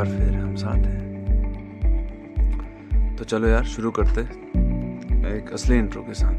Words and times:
बार 0.00 0.08
फिर 0.08 0.34
हम 0.34 0.54
साथ 0.56 0.76
हैं। 0.76 1.16
तो 3.16 3.24
चलो 3.24 3.48
यार, 3.48 3.64
शुरू 3.64 3.90
करते 3.90 4.20
एक 4.20 5.50
असली 5.54 5.78
इंट्रो 5.78 6.02
के 6.02 6.14
साथ। 6.14 6.34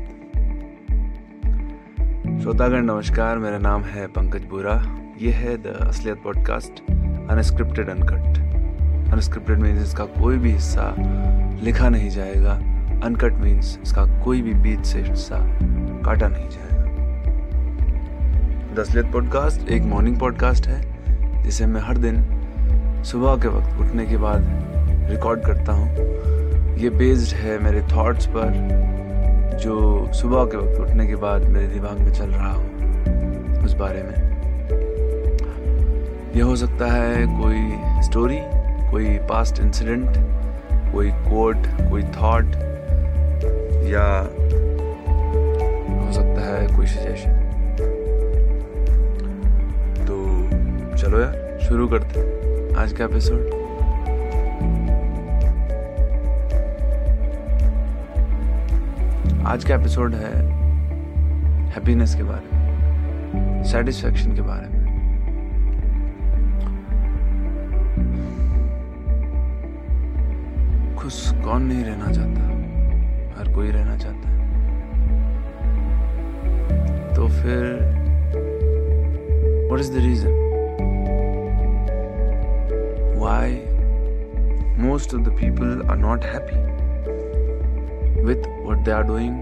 श्रोतागण, 2.41 2.85
नमस्कार, 2.85 3.37
मेरा 3.37 3.57
नाम 3.57 3.83
है 3.83 4.07
पंकज 4.07 4.41
बोरा। 4.41 4.97
ये 5.21 5.31
है 5.31 5.57
the 5.57 5.67
Asliyat 5.67 6.17
podcast 6.23 6.81
unscripted 7.31 7.89
uncut 7.89 8.39
unscripted 9.13 9.59
means 9.59 9.81
इसका 9.81 10.05
कोई 10.05 10.37
भी 10.37 10.51
हिस्सा 10.51 10.95
लिखा 11.63 11.89
नहीं 11.89 12.09
जाएगा। 12.09 12.53
अनकट 13.03 13.33
मीन्स 13.33 13.79
इसका 13.83 14.23
कोई 14.23 14.41
भी 14.41 14.53
बीच 14.53 14.85
से 14.85 15.01
हिस्सा 15.01 15.37
काटा 16.05 16.27
नहीं 16.27 16.49
जाएगा। 16.49 16.83
दसलियत 18.73 19.13
पॉडकास्ट 19.13 19.69
एक 19.69 19.81
मॉर्निंग 19.81 20.19
पॉडकास्ट 20.19 20.67
है, 20.67 20.81
जिसे 21.43 21.65
मैं 21.65 21.81
हर 21.81 21.97
दिन 21.97 22.40
सुबह 23.03 23.35
के 23.35 23.47
वक्त 23.47 23.79
उठने 23.81 24.05
के 24.05 24.17
बाद 24.17 24.43
रिकॉर्ड 25.09 25.41
करता 25.41 25.73
हूँ। 25.73 26.77
ये 26.77 26.89
बेस्ड 26.89 27.35
है 27.35 27.57
मेरे 27.59 27.81
थॉट्स 27.91 28.25
पर, 28.27 29.57
जो 29.61 30.11
सुबह 30.13 30.45
के 30.45 30.57
वक्त 30.57 30.79
उठने 30.81 31.07
के 31.07 31.15
बाद 31.15 31.45
मेरे 31.45 31.67
दिमाग 31.67 31.99
में 31.99 32.13
चल 32.13 32.29
रहा 32.29 32.53
हो 32.53 33.65
उस 33.65 33.73
बारे 33.73 34.03
में। 34.03 34.29
यह 36.35 36.43
हो 36.43 36.55
सकता 36.55 36.91
है 36.93 37.25
कोई 37.39 38.01
स्टोरी 38.03 38.39
कोई 38.91 39.17
पास्ट 39.29 39.59
इंसिडेंट 39.59 40.09
कोई 40.93 41.11
कोट 41.11 41.67
कोई 41.89 42.03
थॉट 42.15 42.55
या 43.87 44.05
हो 45.97 46.11
सकता 46.13 46.41
है 46.47 46.67
कोई 46.77 46.85
सजेशन 46.87 47.39
तो 50.05 50.15
चलो 50.97 51.19
यार, 51.21 51.59
शुरू 51.67 51.87
करते 51.87 52.40
आज 52.77 52.93
का 52.93 53.05
एपिसोड 53.05 53.39
आज 59.45 59.65
का 59.65 59.75
एपिसोड 59.75 60.13
है 60.15 60.45
हैप्पीनेस 61.69 62.15
के 62.15 62.23
बारे 62.23 62.55
में 62.55 63.63
सेटिस्फेक्शन 63.63 64.35
के 64.35 64.41
बारे 64.41 64.67
में. 64.67 64.81
खुश 70.95 71.31
कौन 71.31 71.63
नहीं 71.63 71.83
रहना 71.83 72.11
चाहता? 72.11 72.41
हर 73.39 73.53
कोई 73.55 73.71
रहना 73.71 73.97
चाहता 73.97 74.29
है. 74.29 74.45
तो 77.15 77.27
फिर 77.27 77.79
what 79.67 79.79
is 79.79 79.91
the 79.93 79.95
reason 79.95 80.50
why 83.21 83.61
most 84.83 85.13
of 85.13 85.23
the 85.25 85.31
people 85.39 85.91
are 85.91 85.97
not 86.03 86.23
happy 86.23 86.61
with 88.27 88.47
what 88.67 88.83
they 88.83 88.91
are 88.91 89.03
doing, 89.03 89.35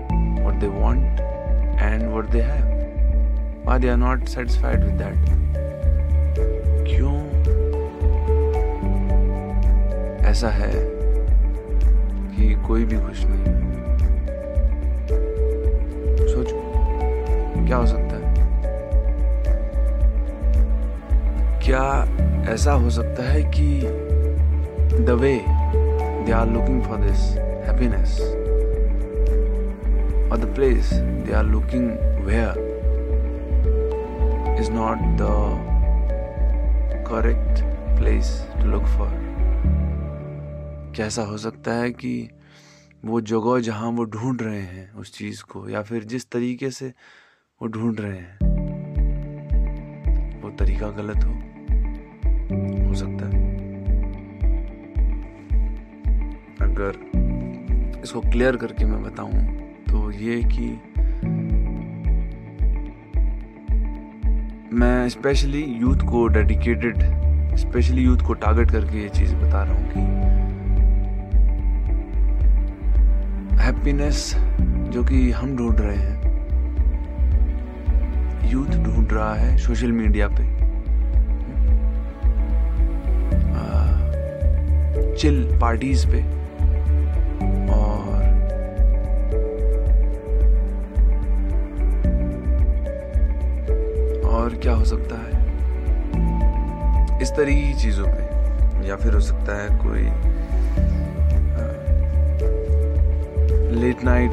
what 0.43 0.59
they 0.59 0.67
want, 0.67 1.21
and 1.89 2.13
what 2.13 2.29
they 2.29 2.41
have. 2.41 2.67
Why 3.63 3.77
they 3.77 3.89
are 3.89 4.01
not 4.01 4.27
satisfied 4.27 4.83
with 4.83 4.97
that? 5.03 5.15
क्यों 6.89 7.15
ऐसा 10.31 10.49
है 10.59 10.71
कि 12.35 12.53
कोई 12.67 12.85
भी 12.85 12.97
खुश 13.05 13.23
नहीं 13.29 13.53
सोचो 16.33 17.65
क्या 17.67 17.77
हो 17.77 17.85
सकता 17.93 18.15
है 18.15 18.27
क्या 21.65 21.85
ऐसा 22.49 22.71
हो 22.71 22.89
सकता 22.89 23.23
है 23.23 23.41
कि 23.43 23.65
the 25.05 25.09
way 25.09 25.33
they 26.25 26.31
are 26.31 26.47
looking 26.47 26.81
for 26.83 26.97
this 26.97 27.19
happiness 27.67 28.19
और 30.31 30.37
the 30.37 30.53
place 30.55 30.89
they 30.93 31.33
are 31.33 31.45
looking 31.45 31.89
where 32.25 32.67
is 34.59 34.71
not 34.71 34.97
the 34.97 35.27
correct 37.07 37.61
place 37.99 38.47
to 38.61 38.65
look 38.65 38.83
for 38.83 39.11
क्या 40.95 41.05
ऐसा 41.05 41.21
हो 41.21 41.37
सकता 41.37 41.73
है 41.73 41.91
कि 41.91 42.29
वो 43.05 43.21
जगह 43.21 43.59
जहाँ 43.59 43.91
वो 43.91 44.03
ढूंढ 44.03 44.41
रहे 44.41 44.61
हैं 44.61 44.91
उस 44.93 45.13
चीज़ 45.17 45.43
को, 45.43 45.69
या 45.69 45.81
फिर 45.81 46.03
जिस 46.03 46.29
तरीके 46.31 46.69
से 46.69 46.87
वो 47.61 47.67
ढूंढ 47.67 47.99
रहे 47.99 48.17
हैं, 48.17 48.37
वो 50.41 50.49
तरीका 50.49 50.87
गलत 50.87 51.23
हो। 51.25 51.33
हो 52.89 52.95
सकता 52.95 53.25
है। 53.25 53.47
अगर 56.61 58.01
इसको 58.03 58.21
क्लियर 58.21 58.55
करके 58.55 58.85
मैं 58.85 59.01
बताऊँ 59.03 59.41
तो 59.89 60.11
ये 60.11 60.41
कि 60.43 60.69
मैं 64.75 65.09
स्पेशली 65.09 65.63
यूथ 65.79 66.05
को 66.09 66.27
डेडिकेटेड 66.27 66.97
स्पेशली 67.57 68.03
यूथ 68.03 68.17
को 68.17 68.33
टारगेट 68.35 68.71
करके 68.71 69.01
ये 69.01 69.09
चीज़ 69.09 69.35
बता 69.35 69.63
रहा 69.63 69.73
हूँ 69.73 69.89
कि 69.89 69.99
हैप्पीनेस 73.63 74.33
जो 74.93 75.03
कि 75.03 75.31
हम 75.31 75.55
ढूंढ 75.57 75.79
रहे 75.79 75.97
हैं 75.97 76.17
यूथ 78.51 78.83
ढूंढ 78.83 79.11
रहा 79.11 79.33
है 79.35 79.57
सोशल 79.57 79.91
मीडिया 79.91 80.27
पे। 80.29 80.58
चिल 85.19 85.57
पार्टीज़ 85.61 86.07
पे। 86.07 86.21
और 87.71 88.23
और 94.25 94.55
क्या 94.55 94.73
हो 94.73 94.85
सकता 94.85 95.15
है? 95.15 95.29
इस 97.21 97.31
तरीके 97.31 97.61
की 97.61 97.73
चीज़ों 97.73 98.05
पे। 98.07 98.29
या 98.87 98.95
फिर 98.95 99.13
हो 99.13 99.19
सकता 99.19 99.61
है 99.61 99.77
कोई 99.77 100.01
लेट 103.81 104.03
नाइट 104.03 104.31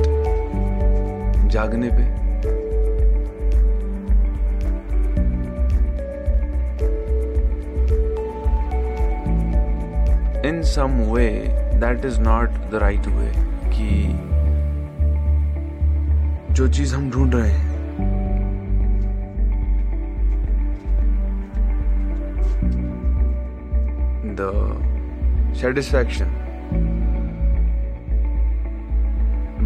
जागने 1.51 1.89
पे। 1.89 2.16
In 10.47 10.63
some 10.65 11.09
way, 11.11 11.53
that 11.81 12.05
is 12.05 12.19
not 12.21 12.59
the 12.71 12.81
right 12.81 13.07
way, 13.15 13.31
कि 13.71 13.89
जो 16.55 16.69
चीज़ 16.69 16.95
हम 16.95 17.11
ढूंढ 17.11 17.35
रहे 17.35 17.51
हैं 17.51 17.75
द 24.41 25.55
सेटिस्फैक्शन 25.61 26.31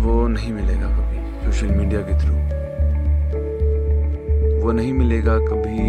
वो 0.02 0.26
नहीं 0.28 0.52
मिलेगा 0.52 0.88
कभी 0.96 1.44
सोशल 1.44 1.76
मीडिया 1.76 2.00
के 2.08 2.18
थ्रू 2.24 2.34
वो 4.64 4.72
नहीं 4.72 4.92
मिलेगा 4.92 5.38
कभी 5.46 5.88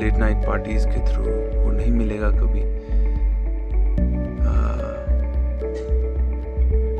लेट 0.00 0.18
नाइट 0.18 0.46
पार्टीज़ 0.46 0.86
के 0.88 1.06
थ्रू 1.12 1.24
वो 1.24 1.70
नहीं 1.70 1.92
मिलेगा 1.92 2.30
कभी 2.30 2.65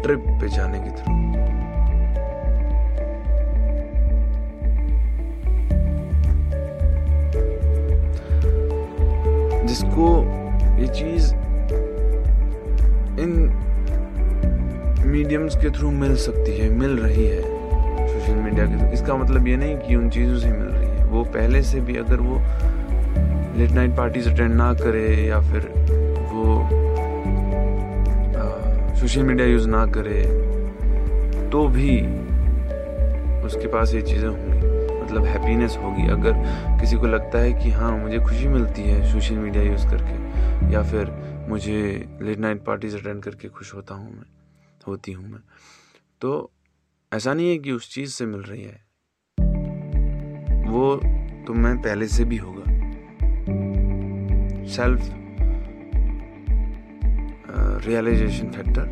ट्रिप 0.06 0.26
पे 0.40 0.48
जाने 0.48 0.78
के 0.78 0.90
थ्रू 0.96 1.14
जिसको 9.66 10.08
ये 10.80 10.86
चीज़ 10.88 11.32
इन 13.20 13.32
मीडियम्स 15.06 15.56
के 15.56 15.70
थ्रू 15.70 15.90
मिल 15.90 16.14
सकती 16.16 16.56
है, 16.58 16.68
मिल 16.70 16.98
रही 16.98 17.26
है 17.26 17.42
सोशल 17.42 18.34
मीडिया 18.34 18.66
के 18.66 18.78
थ्रू 18.78 18.92
इसका 18.92 19.16
मतलब 19.16 19.48
ये 19.48 19.56
नहीं 19.56 19.76
कि 19.78 19.94
उन 19.94 20.08
चीज़ों 20.10 20.38
से 20.38 20.50
मिल 20.50 20.68
रही 20.68 20.88
है। 20.88 21.04
वो 21.06 21.24
पहले 21.34 21.62
से 21.62 21.80
भी 21.80 21.96
अगर 21.96 22.20
वो 22.20 22.38
लेट 23.58 23.70
नाइट 23.70 23.96
पार्टीज़ 23.96 24.28
अटेंड 24.30 24.54
ना 24.54 24.72
करे 24.74 25.06
या 25.26 25.40
फिर 25.40 25.85
सोशल 28.96 29.22
मीडिया 29.22 29.46
यूज़ 29.46 29.68
ना 29.68 29.84
करे 29.86 30.22
तो 31.50 31.66
भी 31.68 32.00
उसके 33.46 33.66
पास 33.68 33.92
ये 33.94 34.00
चीज़ें 34.02 34.28
होंगी। 34.28 35.00
मतलब 35.00 35.24
हैप्पीनेस 35.24 35.76
होगी। 35.76 36.06
अगर 36.10 36.32
किसी 36.80 36.96
को 36.96 37.06
लगता 37.06 37.38
है 37.38 37.52
कि 37.52 37.70
हाँ 37.70 37.90
मुझे 37.98 38.18
खुशी 38.18 38.48
मिलती 38.48 38.82
है 38.82 39.12
सोशल 39.12 39.34
मीडिया 39.34 39.62
यूज़ 39.62 39.86
करके, 39.86 40.72
या 40.72 40.82
फिर 40.82 41.10
मुझे 41.48 41.82
लेट 42.22 42.38
नाइट 42.38 42.64
पार्टीज़ 42.64 42.96
अटेंड 42.96 43.22
करके 43.22 43.48
खुश 43.48 43.74
होता 43.74 43.94
हूँ 43.94 44.10
मैं, 44.12 44.26
होती 44.88 45.12
हूँ 45.12 45.28
मैं 45.28 45.40
तो 46.20 46.50
ऐसा 47.12 47.34
नहीं 47.34 47.50
है 47.50 47.58
कि 47.58 47.72
उस 47.72 47.92
चीज़ 47.94 48.10
से 48.10 48.26
मिल 48.26 48.40
रही 48.40 48.62
है। 48.62 48.84
वो 50.70 50.94
तो 51.46 51.54
मैं 51.54 51.76
पहले 51.82 52.06
से 52.08 52.24
भी 52.24 52.36
होगा। 52.36 52.64
सेल्फ 54.66 55.00
रियलाइजेशन 57.50 58.46
फैक्टर 58.50 58.86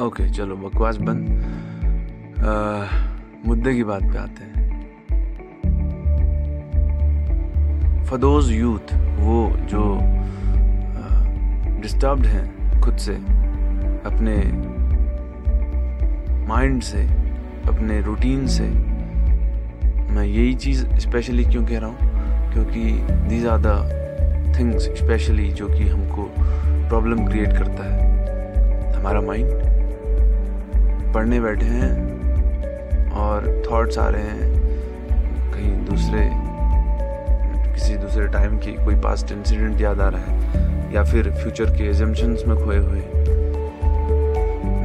ओके 0.00 0.28
चलो, 0.28 0.56
बकवास 0.56 0.96
बंद। 0.96 1.28
मुद्दे 3.46 3.74
की 3.74 3.84
बात 3.84 4.02
पे 4.02 4.18
आते 4.18 4.44
हैं। 4.44 4.54
फदोज 8.04 8.50
यूथ 8.52 8.94
वो 9.20 9.36
जो 9.62 9.82
डिस्टर्ब्ड 11.80 12.26
हैं 12.26 12.80
खुद 12.80 12.96
से, 12.96 13.14
अपने 14.06 14.36
माइंड 16.48 16.82
से, 16.82 17.02
अपने 17.68 18.00
रूटीन 18.00 18.46
से, 18.46 18.68
मैं 20.12 20.24
यही 20.24 20.54
चीज़ 20.54 20.86
स्पेशली 20.98 21.44
क्यों 21.44 21.64
कह 21.66 21.78
रहा 21.78 21.88
हूँ? 21.88 21.98
क्योंकि 22.52 22.82
these 23.28 23.46
are 23.46 23.58
the 23.58 23.66
things 24.58 24.84
specially 24.98 25.50
जो 25.52 25.68
कि 25.68 25.88
हमको 25.88 26.22
प्रॉब्लम 26.88 27.26
क्रिएट 27.26 27.52
करता 27.52 27.84
है। 27.84 28.94
हमारा 28.94 29.20
माइंड 29.20 29.50
पढ़ने 31.14 31.40
बैठे 31.40 31.66
हैं 31.66 33.12
और 33.16 33.62
थॉट्स 33.70 33.98
आ 33.98 34.08
रहे 34.08 34.22
हैं 34.22 34.54
कहीं 35.52 35.72
दूसरे, 35.84 36.28
किसी 37.74 37.96
दूसरे 37.96 38.26
टाइम 38.28 38.58
की 38.58 38.72
कोई 38.84 38.94
पास्ट 38.94 39.32
इंसिडेंट 39.32 39.80
याद 39.80 40.00
आ 40.00 40.08
रहा 40.08 40.20
है 40.22 40.94
या 40.94 41.04
फिर 41.04 41.30
फ्यूचर 41.32 41.76
के 41.76 41.88
एजम्पन्स 41.90 42.46
में 42.46 42.56
खोए 42.56 42.78
हुए 42.78 43.00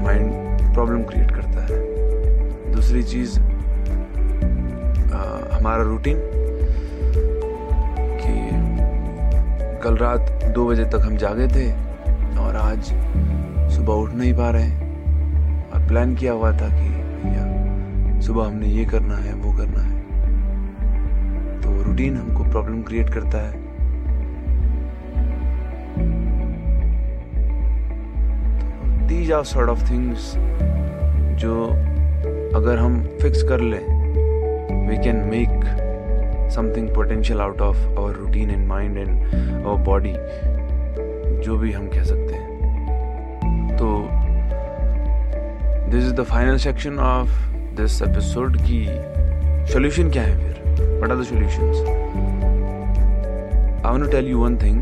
माइंड 0.04 0.74
प्रॉब्लम 0.74 1.04
क्रिएट 1.04 1.32
करता 1.32 1.66
है। 1.66 1.80
दूसरी 2.74 3.04
चीज़ 3.04 3.40
हमारा 5.52 5.84
रूटीन 5.84 6.18
कल 9.82 9.96
रात 9.98 10.30
दो 10.56 10.66
बजे 10.68 10.86
तक 10.86 11.00
हम 11.02 11.18
जागे 11.18 11.48
थे 11.48 11.72
और 12.40 12.56
आज 12.56 12.84
सुबह 13.76 13.94
उठ 13.94 14.14
नहीं 14.14 14.34
पा 14.34 14.50
रहे 14.50 14.64
हैं। 14.64 15.72
और 15.72 15.88
प्लान 15.88 16.16
किया 16.16 16.34
हुआ 16.34 16.52
था 16.52 16.68
कि 16.68 16.90
भैया, 17.24 18.20
सुबह 18.22 18.46
हमने 18.46 18.68
ये 18.68 18.86
करना 18.86 19.16
है, 19.16 19.34
वो 19.34 19.52
करना 19.58 19.82
है। 19.82 20.00
तो 21.62 21.82
रूटीन 21.84 22.18
हमको 22.18 22.44
प्रॉब्लम 22.44 22.82
क्रिएट 22.82 23.10
करता 23.10 23.38
है। 23.38 23.60
These 29.08 29.32
are 29.32 29.44
sort 29.44 29.70
of 29.70 29.92
things 29.92 30.34
जो 31.42 31.66
अगर 32.56 32.78
हम 32.78 33.04
फिक्स 33.22 33.44
कर 33.44 33.60
लें 33.60 34.90
we 34.90 34.98
can 34.98 35.16
make 35.16 35.88
something 36.56 36.90
potential 36.90 37.42
out 37.42 37.62
of 37.62 37.78
our 37.78 38.14
routine 38.14 38.50
and 38.50 38.68
mind 38.68 38.98
and 38.98 39.10
our 39.66 39.78
body 39.78 40.14
जो 41.46 41.58
भी 41.58 41.72
हम 41.72 41.88
कह 41.88 42.04
सकते 42.04 42.34
हैं 42.34 42.50
तो 43.78 44.08
this 45.92 46.06
is 46.06 46.14
the 46.14 46.24
final 46.24 46.58
section 46.58 47.00
of 47.00 47.30
this 47.76 48.02
episode 48.02 48.58
की 48.58 48.86
सोल्यूशन 49.74 50.10
क्या 50.10 50.24
है 50.24 50.38
फिर 50.38 51.00
what 51.04 51.12
are? 51.12 51.18
I 53.84 53.92
want 53.92 54.04
to 54.04 54.12
tell 54.12 54.24
you 54.24 54.40
one 54.40 54.58
thing. 54.58 54.76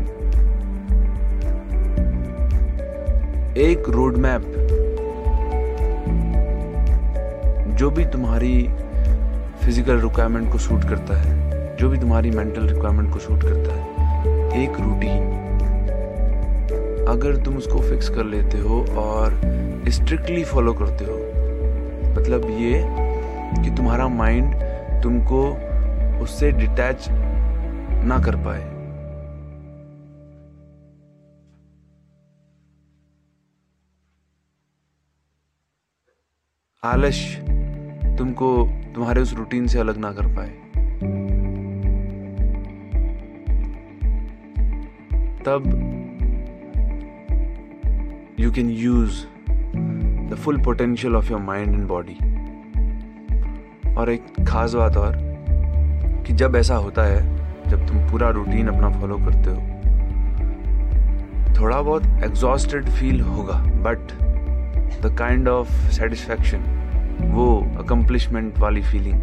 एक 3.56 3.88
रोड 3.88 4.16
मैप 4.16 4.42
जो 7.78 7.90
भी 7.90 8.04
तुम्हारी 8.04 8.68
फ़िज़िकल 9.64 10.00
रिक्वायरमेंट 10.00 10.52
को 10.52 10.58
सूट 10.58 10.84
करता 10.84 11.16
है 11.22 11.39
जो 11.80 11.88
भी 11.88 11.98
तुम्हारी 11.98 12.30
मेंटल 12.30 12.66
रिक्वायरमेंट 12.68 13.12
को 13.12 13.18
सूट 13.18 13.42
करता 13.42 13.74
है, 13.74 14.62
एक 14.62 14.80
रूटीन 14.80 15.22
अगर 17.08 17.36
तुम 17.44 17.56
उसको 17.56 17.78
फिक्स 17.80 18.08
कर 18.08 18.24
लेते 18.24 18.58
हो 18.58 18.80
और 18.98 19.40
स्ट्रिक्टली 19.88 20.44
फॉलो 20.44 20.72
करते 20.74 21.04
हो 21.04 21.16
मतलब 22.16 22.48
ये 22.50 22.82
कि 23.62 23.70
तुम्हारा 23.76 24.08
माइंड 24.08 24.54
तुमको 25.02 25.42
उससे 26.22 26.50
डिटैच 26.52 27.06
ना 28.04 28.18
कर 28.18 28.36
पाए। 28.36 28.62
आलस 36.82 37.26
तुमको 38.18 38.56
तुम्हारे 38.94 39.20
उस 39.20 39.34
रूटीन 39.34 39.66
से 39.66 39.78
अलग 39.78 39.96
ना 39.96 40.12
कर 40.12 40.34
पाए। 40.36 40.69
तब 45.46 45.70
you 48.40 48.50
can 48.52 48.70
use 48.70 49.24
the 50.30 50.36
full 50.38 50.58
potential 50.62 51.16
of 51.16 51.30
your 51.30 51.40
mind 51.40 51.74
and 51.74 51.86
body 51.88 52.16
और 53.94 54.10
एक 54.10 54.26
खास 54.48 54.74
बात 54.74 54.96
और, 54.96 55.16
कि 56.26 56.32
जब 56.32 56.56
ऐसा 56.56 56.76
होता 56.76 57.02
है, 57.02 57.22
जब 57.70 57.86
तुम 57.88 57.98
पूरा 58.10 58.28
रूटीन 58.30 58.68
अपना 58.68 58.90
फॉलो 58.90 59.18
करते 59.18 59.50
हो, 59.50 59.56
थोड़ा 61.60 61.82
बहुत 61.82 62.04
एग्जॉस्टेड 62.24 62.88
फील 62.88 63.20
होगा 63.20 63.54
but 63.54 64.12
the 65.02 65.16
kind 65.18 65.48
of 65.48 65.68
satisfaction 65.90 66.58
वो 67.32 67.56
अकम्पलिशमेंट 67.78 68.58
वाली 68.58 68.82
फीलिंग 68.82 69.20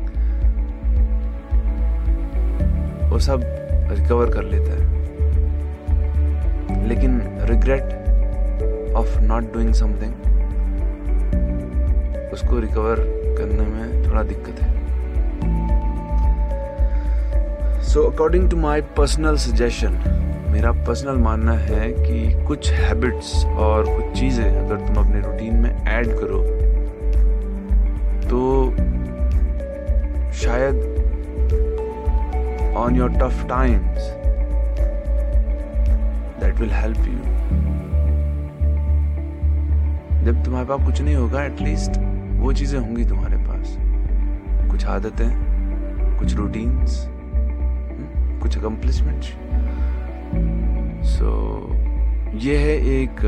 वो 3.11 3.19
सब 3.19 3.41
रिकवर 3.91 4.29
कर 4.29 4.43
लेता 4.43 4.71
है। 4.71 4.96
लेकिन 6.87 7.21
regret 7.49 8.93
of 8.95 9.19
not 9.21 9.53
doing 9.53 9.73
something 9.73 10.13
उसको 12.33 12.59
रिकवर 12.59 12.99
करने 13.37 13.65
में 13.65 14.03
थोड़ा 14.07 14.23
दिक्कत 14.23 14.61
है। 14.61 14.75
So 17.83 18.03
according 18.03 18.49
to 18.49 18.57
my 18.57 18.81
personal 18.97 19.35
suggestion 19.37 19.99
मेरा 20.51 20.71
पर्सनल 20.71 21.17
मानना 21.21 21.53
है 21.53 21.89
कि 21.93 22.45
कुछ 22.47 22.71
हैबिट्स 22.71 23.45
और 23.45 23.85
कुछ 23.85 24.19
चीज़ें 24.19 24.45
अगर 24.45 24.85
तुम 24.87 24.95
अपने 24.97 25.21
रूटीन 25.21 25.55
में 25.55 25.69
ऐड 25.69 26.07
करो 26.19 26.43
तो 28.29 28.71
शायद 30.33 30.75
on 32.77 32.95
your 32.95 33.09
tough 33.11 33.45
times 33.49 34.16
will 36.59 36.71
help 36.73 36.97
you 36.97 37.19
जब 40.25 40.43
तुम्हारे 40.45 40.67
पास 40.67 40.85
कुछ 40.85 41.01
नहीं 41.01 41.15
होगा 41.15 41.43
एटलीस्ट 41.43 41.99
वो 42.39 42.53
चीज़ें 42.53 42.79
होंगी 42.79 43.05
तुम्हारे 43.05 43.37
पास। 43.37 43.75
कुछ 44.71 44.85
आदतें 44.85 45.29
कुछ 46.19 46.35
रूटीन्स 46.35 46.97
कुछ 48.41 48.57
अकम्पलिशमेंट 48.57 49.23
सो 51.05 51.29
so, 51.29 52.43
ये 52.43 52.57
है 52.57 52.75
एक 52.95 53.21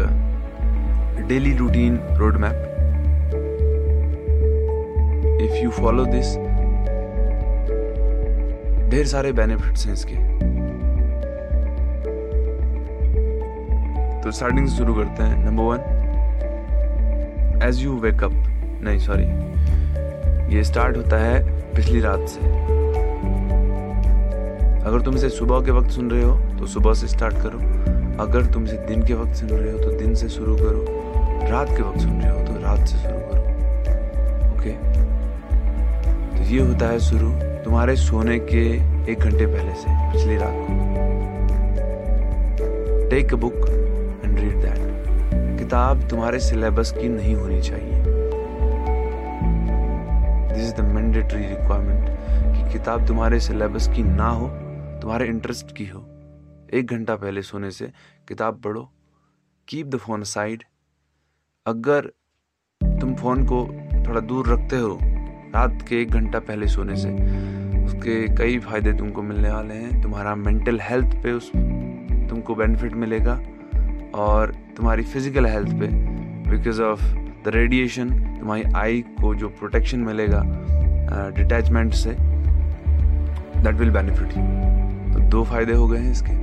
daily 1.28 1.54
routine 1.58 2.00
road 2.18 2.38
map 2.38 2.66
if 5.42 5.64
you 5.64 5.70
follow 5.72 6.06
this 6.06 6.36
ढेर 8.92 9.06
सारे 9.08 9.32
बेनिफिट्स 9.34 9.86
हैं 9.86 9.94
इसके। 9.94 10.29
तो 14.30 14.34
स्टार्टिंग 14.34 14.68
से 14.68 14.76
शुरू 14.78 14.94
करते 14.94 15.24
हैं। 15.24 15.38
Number 15.46 15.64
one 15.64 15.80
as 17.64 17.80
you 17.84 17.94
wake up 18.00 18.32
नहीं 18.84 19.00
सॉरी 19.00 19.24
ये 20.56 20.64
स्टार्ट 20.64 20.98
होता 20.98 21.18
है 21.18 21.40
पिछली 21.74 22.00
रात 22.00 22.26
से। 22.30 22.40
अगर 24.82 25.02
तुम 25.06 25.16
इसे 25.16 25.30
सुबह 25.30 25.62
के 25.66 25.72
वक्त 25.72 25.90
सुन 25.92 26.12
रहे 26.12 26.24
हो 26.24 26.36
तो 26.60 26.68
सुबह 26.68 26.94
से 26.94 27.08
स्टार्ट 27.08 27.36
करो। 27.36 27.60
अगर 28.24 28.46
तुम 28.54 28.66
इसे 28.66 28.78
दिन 28.88 29.06
के 29.08 29.14
वक्त 29.14 29.34
सुन 29.36 29.50
रहे 29.50 29.72
हो 29.72 29.80
तो 29.80 29.92
दिन 30.00 30.14
से 30.16 30.30
शुरू 30.30 30.56
करो। 30.58 30.86
रात 31.52 31.70
के 31.70 31.82
वक्त 31.82 32.00
सुन 32.00 32.22
रहे 32.22 32.32
हो 32.32 32.40
तो 32.48 32.54
रात 32.62 32.82
से 32.88 32.98
शुरू 32.98 33.20
करो। 33.32 33.44
ओके 34.52 34.74
तो 36.38 36.42
ये 36.52 36.60
होता 36.62 36.86
है 36.88 37.00
शुरू 37.10 37.32
तुम्हारे 37.66 37.96
सोने 37.96 38.38
के 38.54 38.64
एक 39.12 39.20
घंटे 39.20 39.46
पहले 39.48 39.74
से, 39.74 39.88
पिछली 40.14 40.38
रात 40.38 40.58
को। 40.62 40.72
टेक 43.10 43.34
अ 43.34 43.38
बुक 43.38 43.60
किताब 45.70 46.08
तुम्हारे 46.10 46.40
सिलेबस 46.40 46.92
की 46.92 47.10
नहीं 47.10 47.36
होनी 47.36 47.62
चाहिए। 47.62 48.04
This 50.54 50.64
is 50.64 50.74
the 50.76 50.86
mandatory 50.86 51.42
requirement 51.42 52.06
कि 52.56 52.74
किताब 52.74 53.06
तुम्हारे 53.08 53.40
सिलेबस 53.40 53.88
की 53.88 54.04
ना 54.04 54.30
हो, 54.30 54.48
तुम्हारे 55.02 55.26
इंटरेस्ट 55.26 55.76
की 55.76 55.86
हो। 55.86 56.00
एक 56.74 56.86
घंटा 56.86 57.16
पहले 57.16 57.42
सोने 57.42 57.72
से 57.72 57.92
किताब 58.28 58.62
पढ़ो। 58.62 58.90
कीप 59.68 59.88
द 59.88 59.98
फ़ोन 59.98 60.24
साइड 60.24 60.64
अगर 61.66 62.12
तुम 62.82 63.16
फ़ोन 63.16 63.46
को 63.46 63.62
थोड़ा 64.08 64.22
दूर 64.22 64.48
रखते 64.48 64.76
हो, 64.76 65.00
रात 65.56 65.86
के 65.90 66.02
एक 66.02 66.10
घंटा 66.10 66.40
पहले 66.40 66.68
सोने 66.68 66.96
से, 66.96 67.14
उसके 67.86 68.36
कई 68.36 68.60
फ़ायदे 68.60 68.94
तुमको 68.94 69.22
मिलने 69.22 69.52
वाले 69.52 69.74
हैं। 69.74 70.02
तुम्हारा 70.02 70.36
मेंटल 70.36 70.80
हेल्थ 70.80 71.24
पे 71.24 71.32
उस 71.32 71.52
तुमको 72.30 72.56
बेनिफिट 72.56 72.94
मिलेगा। 72.94 73.40
और 74.16 74.54
तुम्हारी 74.78 75.04
फ़िज़िकल 75.04 75.46
हेल्थ 75.46 75.70
पे 75.80 75.88
बिकॉज़ 76.50 76.82
ऑफ़ 76.82 77.02
द 77.46 77.52
रेडिएशन 77.56 78.10
तुम्हारी 78.40 78.64
आई 78.76 79.02
को 79.22 79.34
जो 79.36 79.50
प्रोटेक्शन 79.50 80.00
मिलेगा 80.00 80.42
डिटैचमेंट 81.38 81.94
से 81.94 82.16
दैट 83.64 83.76
विल 83.76 83.92
बेनिफिट 83.92 84.38
यू 84.38 84.44
तो 85.14 85.20
दो 85.30 85.44
फ़ायदे 85.44 85.74
हो 85.74 85.88
गए 85.88 86.00
हैं 86.00 86.12
इसके। 86.12 86.34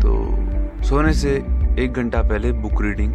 तो 0.00 0.82
सोने 0.84 1.12
से 1.12 1.30
एक 1.78 1.92
घंटा 1.92 2.22
पहले 2.22 2.52
बुक 2.52 2.82
रीडिंग 2.82 3.12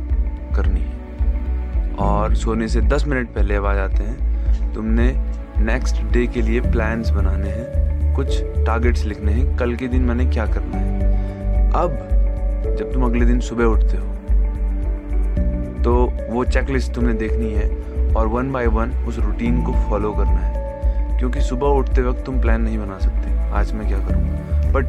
करनी 0.56 0.80
है। 0.80 1.96
और 1.96 2.36
सोने 2.36 2.68
से 2.68 2.82
दस 2.82 3.06
मिनट 3.08 3.30
पहले 3.30 3.56
अब 3.56 3.66
आ 3.66 3.74
जाते 3.74 4.04
हैं। 4.04 4.74
तुमने 4.74 5.14
नेक्स्ट 5.64 6.02
डे 6.04 6.26
के 6.28 6.42
लिए 6.42 6.62
प्लान्स 6.62 7.10
बनाने 7.10 7.50
हैं। 7.50 8.16
कुछ 8.16 8.42
टारगेट्स 8.66 9.06
लिखने 9.06 9.32
हैं। 9.32 9.56
कल 9.58 9.76
के 9.76 9.88
दिन 9.88 10.02
मैंने 10.02 10.26
क्या 10.26 10.46
करना 10.46 10.78
है? 10.78 11.72
अब 11.74 11.98
जब 12.82 12.94
तुम 12.94 13.06
अगले 13.06 13.26
दिन 13.26 13.40
सुबह 13.40 13.64
उठते 13.64 13.98
हो। 13.98 14.08
तो 15.84 16.14
वो 16.30 16.46
चेकलिस्ट 16.46 16.94
तुम्हें 16.94 17.18
देखनी 17.18 17.54
है 17.54 17.78
और 18.14 18.28
वन 18.28 18.52
बाय 18.52 18.68
वन 18.68 18.92
उस 18.92 19.20
रूटीन 19.20 19.64
को 19.64 19.74
फॉलो 19.74 20.12
करना 20.12 20.32
है। 20.32 20.54
क्योंकि 21.20 21.42
सुबह 21.42 21.68
उठते 21.68 22.02
वक्त 22.02 22.26
तुम 22.26 22.42
प्लान 22.42 22.62
नहीं 22.62 22.78
बना 22.78 23.00
सकते। 23.00 23.52
आज 23.52 23.74
मैं 23.74 23.88
क्या 23.88 23.98
करूँगा 23.98 24.72
बट 24.72 24.86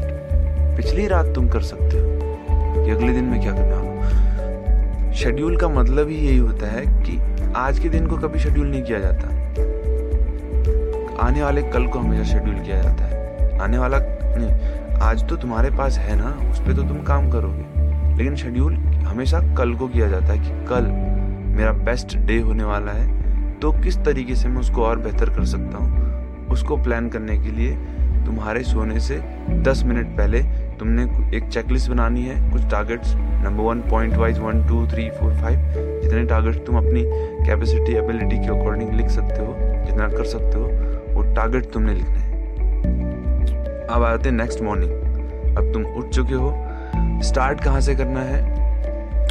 पिछली 0.77 1.07
रात 1.07 1.27
तुम 1.27 1.49
कर 1.49 1.61
सकते 1.61 1.85
हो। 1.85 2.37
कि 2.85 2.91
अगले 2.91 3.13
दिन 3.13 3.25
मैं 3.25 3.41
क्या 3.41 3.53
करने 3.53 3.77
वाला 3.77 5.13
शेड्यूल 5.13 5.57
का 5.57 5.69
मतलब 5.69 6.09
ही 6.09 6.17
यही 6.17 6.39
होता 6.39 6.67
है 6.67 6.83
कि 6.87 7.21
आज 7.57 7.79
के 7.79 7.89
दिन 7.89 8.07
को 8.07 8.17
कभी 8.17 8.39
शेड्यूल 8.39 8.67
नहीं 8.67 8.83
किया 8.83 8.99
जाता। 8.99 9.29
आने 11.27 11.43
वाले 11.43 11.63
कल 11.63 11.87
को 11.87 11.99
हमेशा 11.99 12.23
शेड्यूल 12.23 12.55
किया 12.55 12.83
जाता 12.83 13.05
है। 13.05 13.59
आने 13.59 13.79
वाला, 13.79 13.99
नहीं, 14.03 14.83
आज 15.01 15.29
तो 15.29 15.37
तुम्हारे 15.37 15.71
पास 15.71 15.99
है 15.99 16.17
ना, 16.17 16.51
उस 16.51 16.61
पर 16.61 16.73
तो 16.73 16.83
तुम 16.83 17.03
काम 17.03 17.31
करोगे। 17.31 17.72
लेकिन 18.17 18.37
शेड्यूल 18.37 18.75
हमेशा 19.07 19.41
कल 19.55 19.75
को 19.75 19.89
किया 19.89 20.09
जाता 20.09 20.33
है 20.33 20.39
कि 20.39 20.67
कल 20.67 20.91
मेरा 21.57 21.73
बेस्ट 21.85 22.17
डे 22.19 22.39
होने 22.41 22.65
वाला 22.65 22.93
है 22.93 23.59
तो 23.61 23.73
किस 23.73 23.97
तरीके 24.05 24.35
से 24.35 24.49
मैं 24.49 24.61
उसको 24.61 24.83
और 24.83 24.99
बेहतर 24.99 25.31
कर 25.31 25.45
सकता 25.45 25.79
हूँ? 25.79 26.49
उसको 26.49 26.77
प्लान 26.77 27.09
करने 27.09 27.37
के 27.39 27.51
लिए 27.51 27.77
तुम्हारे 28.27 28.63
सोने 28.63 29.01
से 29.01 29.17
10 29.65 29.83
मिनट 29.85 30.07
पहले 30.17 30.43
तुमने 30.79 31.03
एक 31.37 31.49
चेकलिस्ट 31.49 31.91
बनानी 31.91 32.23
है। 32.23 32.51
कुछ 32.53 32.65
targets 32.71 33.15
number 33.17 33.63
one 33.63 33.81
point 33.81 34.17
wise 34.17 34.39
one 34.39 34.67
two 34.69 34.87
three 34.87 35.09
four 35.11 35.33
five 35.35 35.59
जितने 36.03 36.25
टारगेट्स 36.25 36.59
तुम 36.67 36.77
अपनी 36.77 37.03
कैपेसिटी 37.47 37.93
एबिलिटी 37.93 38.39
के 38.39 38.49
अकॉर्डिंग 38.49 38.93
लिख 38.93 39.09
सकते 39.09 39.41
हो, 39.41 39.55
जितना 39.87 40.09
कर 40.09 40.25
सकते 40.25 40.59
हो, 40.59 40.65
वो 41.15 41.23
टारगेट 41.35 41.71
तुमने 41.73 41.95
लिखना 41.95 42.19
है। 42.19 42.31
अब 43.87 44.03
आते 44.03 44.29
हैं 44.29 44.37
नेक्स्ट 44.37 44.63
मॉर्निंग 44.63 45.57
अब 45.57 45.73
तुम 45.73 45.85
उठ 45.85 46.09
चुके 46.09 46.35
हो 46.35 46.51
स्टार्ट 47.23 47.61
कहाँ 47.61 47.81
से 47.81 47.95
करना 47.95 48.21
है? 48.21 48.41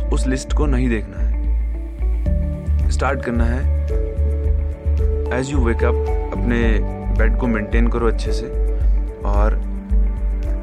उस 0.09 0.27
लिस्ट 0.27 0.53
को 0.53 0.65
नहीं 0.65 0.89
देखना 0.89 1.17
है। 1.17 2.89
स्टार्ट 2.89 3.23
करना 3.25 3.43
है। 3.43 3.61
एज 5.39 5.51
यू 5.51 5.59
वेकअप 5.59 6.31
अपने 6.31 6.79
बेड 7.17 7.37
को 7.37 7.47
मेंटेन 7.47 7.87
करो 7.87 8.07
अच्छे 8.07 8.31
से। 8.31 8.45
और 9.25 9.55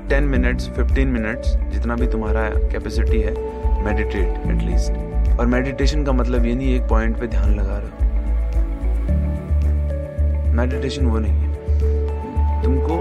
10 0.08 0.22
मिनट्स 0.22 0.68
15 0.68 1.06
मिनट्स 1.06 1.56
जितना 1.72 1.94
भी 1.94 2.06
तुम्हारा 2.06 2.48
कैपेसिटी 2.48 3.20
है 3.20 3.34
मेडिटेट 3.84 4.50
एटलीस्ट 4.50 5.38
और 5.40 5.46
मेडिटेशन 5.46 6.04
का 6.04 6.12
मतलब 6.12 6.46
ये 6.46 6.54
नहीं, 6.54 6.74
एक 6.74 6.82
पॉइंट 6.82 7.18
पे 7.20 7.26
ध्यान 7.26 7.54
लगा 7.54 7.78
रहे 7.78 8.06
मेडिटेशन 10.52 11.06
वो 11.06 11.18
नहीं 11.18 11.32
है। 11.32 12.62
तुमको 12.62 12.96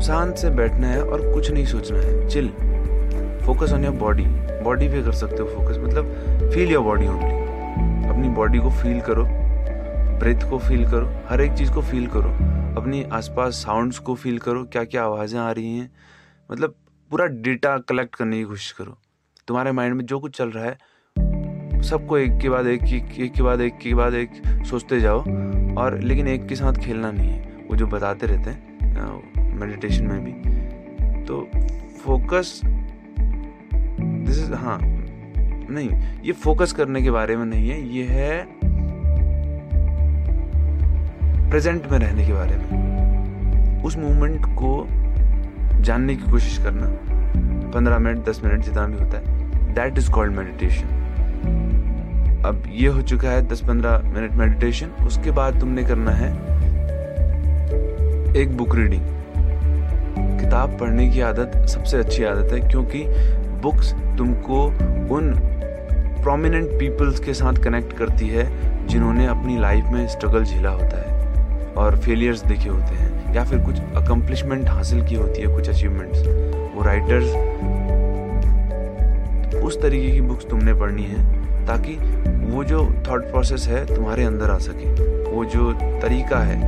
शांत 0.00 0.34
से 0.36 0.50
बैठना 0.50 0.86
है 0.86 1.02
और 1.02 1.32
कुछ 1.34 1.50
नहीं 1.50 1.64
सोचना 1.66 1.98
है। 1.98 2.28
Chill 2.28 2.50
focus 3.46 3.72
on 3.72 3.84
your 3.84 3.94
body 3.94 4.24
body 4.64 4.88
पे 4.88 5.02
कर 5.04 5.12
सकते 5.12 5.36
हो 5.36 5.48
फोकस 5.48 5.78
मतलब 5.78 6.50
फील 6.54 6.72
योर 6.72 6.84
बॉडी 6.84 7.06
ओनली 7.06 8.08
अपनी 8.08 8.28
बॉडी 8.28 8.58
को 8.58 8.70
फील 8.72 9.00
करो. 9.00 9.24
ब्रेथ 10.18 10.48
को 10.50 10.58
फील 10.58 10.84
करो. 10.90 11.08
हर 11.28 11.40
एक 11.40 11.52
चीज़ 11.52 11.72
को 11.72 11.82
फील 11.82 12.06
करो. 12.06 12.30
अपनी 12.80 13.02
आसपास 13.12 13.54
साउंड्स 13.54 13.98
को 13.98 14.14
फील 14.14 14.38
करो. 14.38 14.64
क्या 14.64 14.84
क्या 14.84 15.04
आवाज़ें 15.04 15.38
आ 15.40 15.50
रही 15.50 15.76
हैं? 15.78 15.90
मतलब 16.50 16.74
पूरा 17.10 17.26
डेटा 17.26 17.76
कलेक्ट 17.78 18.14
करने 18.14 18.38
की 18.38 18.44
कोशिश 18.44 18.70
करो. 18.72 18.96
तुम्हारे 19.48 19.72
माइंड 19.72 19.94
में 19.94 20.04
जो 20.06 20.18
कुछ 20.18 20.36
चल 20.36 20.50
रहा 20.50 20.64
है, 20.64 21.82
सबको 21.82 22.18
एक 22.18 22.38
के 22.38 22.48
बाद 22.48 22.66
एक 22.66 22.82
एक 22.92 23.32
के 23.32 23.42
बाद 23.42 23.60
एक 23.60 23.78
के 23.78 23.94
बाद 23.94 24.14
एक 24.14 24.42
सोचते 24.66 25.00
जाओ. 25.00 25.20
और 25.78 25.98
लेकिन 26.00 26.28
एक 26.28 26.46
के 26.46 26.54
साथ 26.54 26.72
खेलना 26.74 27.10
नहीं 27.10 27.30
है. 27.30 27.66
वो 27.70 27.76
जो 27.76 27.86
बताते 27.86 28.26
रहते 28.26 28.50
हैं 28.50 29.58
मेडिटेशन 29.60 30.04
में 30.04 30.24
भी. 30.24 30.32
तो 31.24 31.48
फोकस 32.04 32.60
दिस 34.34 34.44
इज़ 34.44 34.54
हाँ 34.56 34.78
नहीं, 34.80 35.88
ये 36.24 36.32
फोकस 36.34 36.72
करने 36.72 37.02
के 37.02 37.10
बारे 37.10 37.36
में 37.36 37.44
नहीं 37.46 37.68
है, 37.68 37.80
ये 37.88 38.04
है 38.04 38.46
प्रेजेंट 41.50 41.86
में 41.90 41.98
रहने 41.98 42.26
के 42.26 42.32
बारे 42.32 42.56
में। 42.56 43.82
उस 43.84 43.96
मोमेंट 43.96 44.46
को 44.58 44.86
जानने 45.82 46.14
की 46.16 46.30
कोशिश 46.30 46.58
करना। 46.58 46.86
पंद्रह 47.70 47.98
मिनट, 47.98 48.24
दस 48.28 48.40
मिनट 48.44 48.64
जितना 48.64 48.86
भी 48.86 48.98
होता 48.98 49.18
है 49.18 49.74
दैट 49.74 49.98
इज़ 49.98 50.10
कॉल्ड 50.10 50.32
मेडिटेशन 50.32 51.02
अब 52.46 52.62
ये 52.72 52.88
हो 52.88 53.02
चुका 53.02 53.30
है 53.30 53.46
दस 53.48 53.60
पंद्रह 53.60 53.98
मिनट 54.14 54.32
मेडिटेशन 54.38 54.90
उसके 55.06 55.30
बाद 55.30 55.60
तुमने 55.60 55.84
करना 55.84 56.10
है 56.12 56.32
एक 58.36 58.56
बुक 58.56 58.74
रीडिंग 58.76 59.02
किताब 60.40 60.78
पढ़ने 60.80 61.08
की 61.10 61.20
आदत 61.22 61.66
सबसे 61.68 61.98
अच्छी 61.98 62.24
आदत 62.24 62.52
है, 62.52 62.60
क्योंकि 62.68 63.04
बुक्स 63.64 63.92
तुमको 64.18 64.64
उन 65.14 65.32
प्रोमिनेंट 66.22 66.68
पीपल्स 66.78 67.20
के 67.20 67.34
साथ 67.34 67.62
कनेक्ट 67.64 67.92
करती 67.96 68.28
है 68.28 68.44
जिन्होंने 68.88 69.26
अपनी 69.26 69.58
लाइफ 69.60 69.84
में 69.92 70.06
स्ट्रगल 70.08 70.44
झेला 70.44 70.70
होता 70.70 70.96
है 71.00 71.72
और 71.74 71.96
फेलियर्स 71.98 72.44
देखे 72.46 72.68
होते 72.68 72.94
हैं 72.94 73.34
या 73.34 73.44
फिर 73.44 73.58
कुछ 73.58 73.80
अकम्पलिशमेंट 73.96 74.68
हासिल 74.68 75.04
की 75.06 75.14
होती 75.14 75.42
है, 75.42 75.46
कुछ 75.54 75.68
अचीवमेंट्स 75.68 76.26
वो 76.74 76.82
राइटर्स 76.84 77.28
उस 79.64 79.80
तरीके 79.82 80.10
की 80.10 80.20
बुक्स 80.20 80.46
तुमने 80.46 80.74
पढ़नी 80.74 81.04
है 81.04 81.66
ताकि 81.66 81.96
वो 82.46 82.64
जो 82.64 82.84
थॉट 83.08 83.22
प्रोसेस 83.24 83.66
है 83.68 83.84
तुम्हारे 83.86 84.24
अंदर 84.24 84.50
आ 84.50 84.58
सके। 84.60 84.90
वो 85.30 85.44
जो 85.44 85.72
तरीका 86.02 86.38
है 86.40 86.58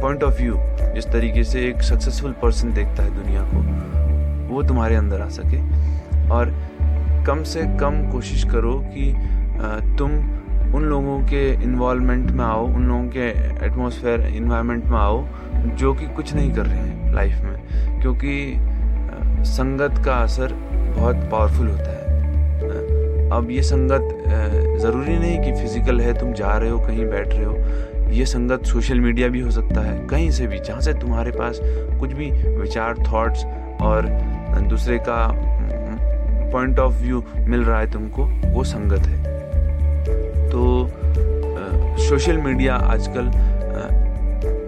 पॉइंट 0.00 0.22
ऑफ़ 0.24 0.40
व्यू 0.40 0.54
जिस 0.94 1.06
तरीके 1.12 1.44
से 1.44 1.66
एक 1.68 1.82
सक्सेसफुल 1.82 2.32
पर्सन 2.42 2.72
देखता 2.74 3.02
है 3.02 3.10
दुनिया 3.14 3.42
को, 3.52 4.54
वो 4.54 4.62
तुम्हारे 4.62 4.94
अंदर 4.96 5.20
आ 5.20 5.28
सके। 5.30 5.60
और 6.32 6.54
कम 7.26 7.42
से 7.42 7.62
कम 7.80 8.02
कोशिश 8.12 8.44
करो 8.44 8.72
कि 8.86 9.12
तुम 9.98 10.10
उन 10.74 10.82
लोगों 10.84 11.18
के 11.20 11.50
इन्वॉलमेंट 11.54 12.30
में 12.30 12.44
आओ, 12.44 12.66
उन 12.66 12.88
लोगों 12.88 13.08
के 13.08 13.28
एटमोसफेयर 13.66 14.26
इन्वायरमेंट 14.26 14.84
में 14.84 14.98
आओ, 14.98 15.26
जो 15.76 15.94
कि 15.94 16.06
कुछ 16.06 16.34
नहीं 16.34 16.52
कर 16.52 16.66
रहे 16.66 16.78
हैं 16.78 17.14
लाइफ 17.14 17.40
में। 17.42 18.00
क्योंकि 18.00 18.54
संगत 19.44 20.02
का 20.04 20.14
असर 20.14 20.52
बहुत 20.96 21.28
पावरफुल 21.32 21.68
होता 21.68 21.90
है। 21.90 22.06
अब 23.30 23.50
ये 23.50 23.62
संगत 23.62 24.24
ज़रूरी 24.80 25.18
नहीं 25.18 25.38
कि 25.38 25.52
फ़िज़िकल 25.52 26.00
है, 26.00 26.18
तुम 26.18 26.32
जा 26.32 26.56
रहे 26.56 26.70
हो, 26.70 26.78
कहीं 26.78 27.06
बैठ 27.06 27.34
रहे 27.34 27.44
हो। 27.44 28.10
ये 28.12 28.26
संगत 28.26 28.64
सोशल 28.64 29.00
मीडिया 29.00 29.28
भी 29.28 29.40
हो 29.40 29.50
सकता 29.50 29.80
है, 29.80 30.06
कहीं 30.06 30.30
से 30.30 30.46
भी, 30.46 30.58
जहाँ 30.58 30.80
से 30.80 30.94
तुम्हारे 30.94 31.30
पास 31.30 31.60
कुछ 32.00 32.12
भी 32.12 32.30
विचार 32.56 32.98
थॉट्स 33.12 33.44
और 33.82 34.06
दूसरे 34.68 34.98
का 34.98 35.16
पॉइंट 36.52 36.78
ऑफ़ 36.78 36.94
व्यू 36.94 37.22
मिल 37.38 37.64
रहा 37.64 37.78
है 37.80 37.90
तुमको, 37.90 38.24
वो 38.52 38.64
संगत 38.64 39.06
है। 39.06 39.16
तो 40.50 40.90
सोशल 42.00 42.36
मीडिया 42.38 42.74
आजकल 42.74 43.30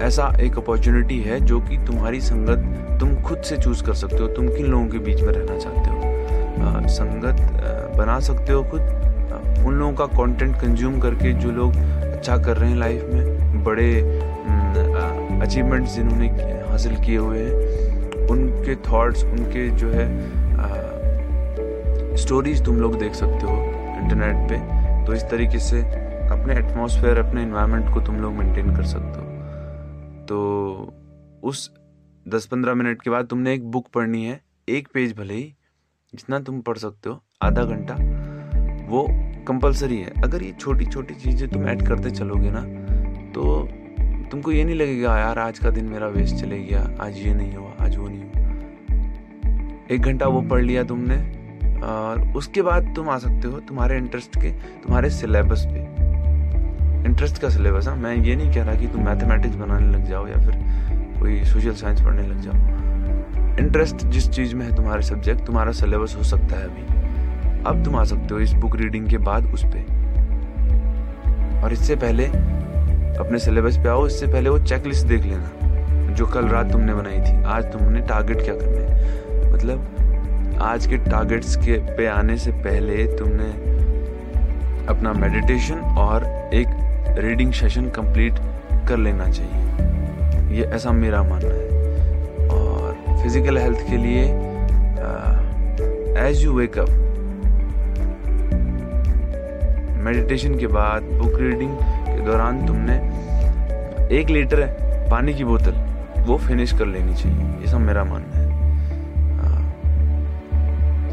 ऐसा 0.03 0.33
एक 0.41 0.57
अपॉर्चुनिटी 0.59 1.19
है 1.21 1.41
जो 1.41 1.61
कि 1.61 1.77
तुम्हारी 1.87 2.21
संगत 2.21 2.99
तुम 3.01 3.15
खुद 3.23 3.43
से 3.43 3.57
चूज़ 3.57 3.83
कर 3.85 3.95
सकते 3.95 4.17
हो, 4.17 4.27
तुम 4.29 4.49
किन 4.49 4.67
लोगों 4.67 4.87
के 4.87 4.99
बीच 4.99 5.21
में 5.23 5.33
रहना 5.33 5.59
चाहते 5.59 5.91
हो। 5.91 6.89
संगत 6.89 7.97
बना 7.97 8.19
सकते 8.21 8.53
हो 8.53 8.63
खुद 8.63 8.81
उन 9.67 9.75
लोगों 9.75 9.93
का 9.95 10.07
कंटेंट 10.07 10.55
कंज्यूम 10.57 10.99
करके 11.01 11.33
जो 11.35 11.51
लोग 11.51 11.77
अच्छा 12.05 12.37
कर 12.39 12.57
रहे 12.57 12.71
हैं 12.71 12.77
लाइफ 12.79 13.05
में, 13.15 13.65
बड़े 13.65 13.91
अचीवमेंट्स 15.43 15.95
जिन्होंने 15.97 16.29
हासिल 16.71 16.97
किए 16.97 17.17
हुए 17.17 17.39
हैं, 17.39 18.27
उनके 18.29 18.75
थॉट्स 18.91 19.25
उनके 19.25 19.69
जो 19.71 19.91
है 19.91 20.07
स्टोरीज 22.21 22.65
तुम 22.65 22.77
लोग 22.77 22.99
देख 22.99 23.15
सकते 23.15 23.47
हो 23.47 23.57
इंटरनेट 23.95 24.49
पे। 24.49 24.59
तो 25.07 25.15
इस 25.15 25.23
तरीके 25.31 25.59
से 25.61 25.81
अपने 26.31 26.55
एटमॉस्फेयर 26.55 27.19
अपने 27.19 27.43
इन्वायरमेंट 27.43 27.93
को 27.95 28.01
तुम 28.01 28.17
लोग 28.17 28.35
मेंटेन 28.35 28.75
कर 28.77 28.85
सकते 28.87 29.21
हो। 29.21 29.27
तो 30.27 30.39
उस 31.43 31.71
10-15 32.27 32.75
मिनट 32.75 33.03
के 33.03 33.11
बाद 33.11 33.27
तुमने 33.27 33.55
एक 33.55 33.71
बुक 33.71 33.89
पढ़नी 33.95 34.25
है। 34.25 34.41
एक 34.69 34.89
पेज 34.95 35.17
भले 35.17 35.35
ही, 35.35 35.55
जितना 36.13 36.39
तुम 36.41 36.61
पढ़ 36.61 36.79
सकते 36.79 37.11
हो, 37.11 37.21
आधा 37.43 37.65
घंटा। 37.65 37.95
वो 38.89 39.07
कंपलसरी 39.49 39.99
है। 39.99 40.13
अगर 40.23 40.43
ये 40.43 40.53
छोटी 40.53 40.87
छोटी 40.87 41.15
चीज़ें 41.15 41.49
तुम 41.51 41.67
ऐड 41.69 41.87
करते 41.89 42.11
चलोगे 42.11 42.51
ना 42.51 42.61
तो 43.33 43.43
तुमको 44.31 44.53
ये 44.53 44.65
नहीं 44.65 44.77
लगेगा 44.77 45.19
यार, 45.19 45.39
आज 45.39 45.59
का 45.59 45.71
दिन 45.71 45.85
मेरा 45.85 46.07
वेस्ट 46.09 46.37
चले 46.37 46.59
गया, 46.61 46.81
आज 47.01 47.17
ये 47.17 47.35
नहीं 47.35 47.55
हुआ, 47.55 47.71
आज 47.81 47.97
वो 47.97 48.09
नहीं 48.09 48.23
हुआ। 48.23 48.29
एक 49.91 50.03
घंटा 50.03 50.27
वो 50.27 50.41
पढ़ 50.43 50.63
लिया 50.63 50.83
तुमने 50.85 51.17
और 51.83 52.33
उसके 52.37 52.63
बाद 52.63 52.93
तुम 52.97 53.09
आ 53.09 53.19
सकते 53.19 53.49
हो 53.49 53.59
तुम्हारे 53.59 53.97
इंटरेस्ट 53.99 54.37
के, 54.37 54.51
तुम्हारे 54.83 55.11
सिलेबस 55.11 55.65
पे। 55.67 55.81
इंटरेस्ट 57.07 57.39
का 57.39 57.49
सिलेबस 57.49 57.89
हाँ 57.89 57.97
मैं 57.97 58.15
ये 58.17 58.37
नहीं 58.37 58.53
कह 58.55 58.63
रहा 58.63 58.75
कि 58.75 58.87
तुम 58.87 59.05
मैथमेटिक्स 59.05 59.57
बनाने 59.57 59.87
लग 59.87 60.05
जाओ 60.05 60.27
या 60.29 60.41
फिर 60.41 60.55
कोई 61.21 61.45
सोशल 61.45 61.73
साइंस 61.73 62.03
पढ़ने 62.03 62.23
लग 62.23 62.41
जाओ। 62.41 62.55
इंटरेस्ट 63.59 63.97
जिस 64.07 64.31
चीज़ 64.31 64.55
में 64.55 64.65
है 64.67 64.77
तुम्हारे 64.77 65.03
सब्जेक्ट 65.03 65.47
तुम्हारा 65.47 65.73
सिलेबस 65.73 66.15
हो 66.17 66.23
सकता 66.23 66.57
है 66.57 66.65
अभी। 66.65 67.63
अब 67.65 67.85
तुम 67.85 67.97
आ 67.97 68.05
सकते 68.05 68.35
हो 68.35 68.41
इस 68.41 68.53
बुक 68.53 68.77
रीडिंग 68.77 69.09
के 69.09 69.19
बाद 69.19 69.53
उस 69.53 69.65
पर 69.65 69.99
और 71.65 71.73
इससे 71.73 71.97
पहले 71.97 72.27
अपने 73.19 73.39
सिलेबस 73.39 73.77
पे 73.77 73.89
आओ, 73.89 74.07
इससे 74.07 74.27
पहले 74.27 74.51
वो 74.51 74.59
चेकलिस्ट 74.59 75.07
देख 75.07 75.25
लेना, 75.25 76.15
जो 76.15 76.27
कल 76.27 76.49
रात 76.49 76.73
तुमने 76.73 76.95
बनाई 76.95 77.21
थी। 77.21 77.43
आज 77.45 77.65
तुमने 77.65 78.01
टारगेट 78.01 78.43
क्या 78.43 78.55
करना 78.55 78.81
है? 78.81 79.53
मतलब 79.53 80.00
आज 80.63 80.87
के 80.87 80.97
टारगेट्स 80.99 81.55
के 81.57 81.77
पे 81.97 82.07
आने 82.07 82.37
से 82.39 82.51
पहले 82.65 83.05
तुमने 83.17 83.45
अपना 84.89 85.13
मेडिटेशन 85.13 85.79
और 85.99 86.25
एक 86.55 87.15
रीडिंग 87.19 87.53
सेशन 87.53 87.89
कंप्लीट 87.91 88.39
कर 88.89 88.97
लेना 88.97 89.29
चाहिए। 89.31 90.57
ये 90.57 90.65
ऐसा 90.67 90.93
मेरा 90.93 91.23
मानना 91.23 91.55
है। 91.55 92.49
और 92.49 93.23
फ़िज़िकल 93.23 93.59
हेल्थ 93.59 93.81
के 93.91 93.97
लिए 93.97 94.25
एज 96.27 96.45
यू 96.45 96.53
वेकअप 96.53 96.91
मेडिटेशन 100.05 100.59
के 100.59 100.67
बाद 100.69 101.03
बुक 101.15 101.41
रीडिंग 101.41 101.77
के 102.07 102.21
दौरान 102.27 102.67
तुमने 102.67 102.99
एक 104.19 104.31
लीटर 104.31 104.67
पानी 105.11 105.35
की 105.35 105.45
बोतल 105.45 105.83
वो 106.27 106.39
फिनिश 106.39 106.73
कर 106.73 106.87
लेनी 106.87 107.15
चाहिए। 107.15 107.61
ये 107.61 107.71
सब 107.71 107.81
मेरा 107.81 108.05
मानना 108.05 108.39
है। 108.39 108.50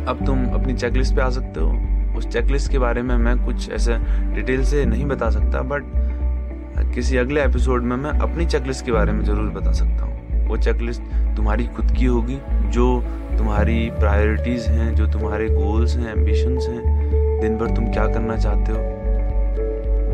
अब 0.08 0.26
तुम 0.26 0.46
अपनी 0.46 0.74
चेकलिस्ट 0.74 1.16
पे 1.16 1.22
आ 1.22 1.30
सकते 1.30 1.60
हो। 1.60 2.18
उस 2.18 2.28
चेकलिस्ट 2.28 2.72
के 2.72 2.80
बारे 2.80 3.02
में 3.02 3.16
मैं 3.18 3.38
कुछ 3.46 3.70
ऐसे 3.72 3.98
डिटेल 4.36 4.64
से 4.64 4.86
नहीं 4.86 5.06
बता 5.06 5.30
सकता 5.30 5.62
बट 5.62 6.94
किसी 6.96 7.18
अगले 7.18 7.44
एपिसोड 7.44 7.84
में 7.84 7.96
मैं 7.96 8.12
अपनी 8.12 8.46
चेकलिस्ट 8.46 8.86
के 8.86 8.92
बारे 8.92 9.12
में 9.12 9.24
ज़रूर 9.24 9.50
बता 9.52 9.72
सकता 9.72 10.06
हूँ। 10.06 10.46
वो 10.48 10.58
चेकलिस्ट 10.58 11.02
तुम्हारी 11.36 11.66
खुद 11.68 11.92
की 11.92 12.06
होगी, 12.06 12.40
जो 12.70 13.02
तुम्हारी 13.38 13.90
प्रायोरिटीज़ 13.90 14.68
हैं, 14.70 14.94
जो 14.96 15.08
तुम्हारे 15.08 15.48
गोल्स 15.50 15.96
हैं 15.98 16.16
एम्बिशंस 16.16 16.68
हैं, 16.68 17.40
दिन 17.42 17.58
भर 17.58 17.76
तुम 17.76 17.92
क्या 17.92 18.06
करना 18.08 18.38
चाहते 18.38 18.72
हो, 18.72 18.80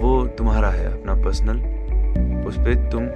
वो 0.01 0.25
तुम्हारा 0.27 0.69
है 0.69 0.91
अपना 0.93 1.13
पर्सनल 1.15 1.57
उस 2.47 2.57
पर 2.57 2.89
तुम 2.91 3.07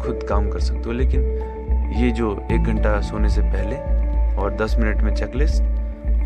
खुद 0.00 0.26
काम 0.28 0.50
कर 0.50 0.60
सकते 0.60 0.82
हो, 0.86 0.92
लेकिन 0.92 1.92
ये 1.96 2.10
जो 2.10 2.36
एक 2.52 2.62
घंटा 2.62 3.00
सोने 3.00 3.28
से 3.28 3.42
पहले 3.42 3.76
और 4.36 4.56
दस 4.56 4.76
मिनट 4.78 5.02
में 5.02 5.14
चेकलिस्ट 5.14 5.62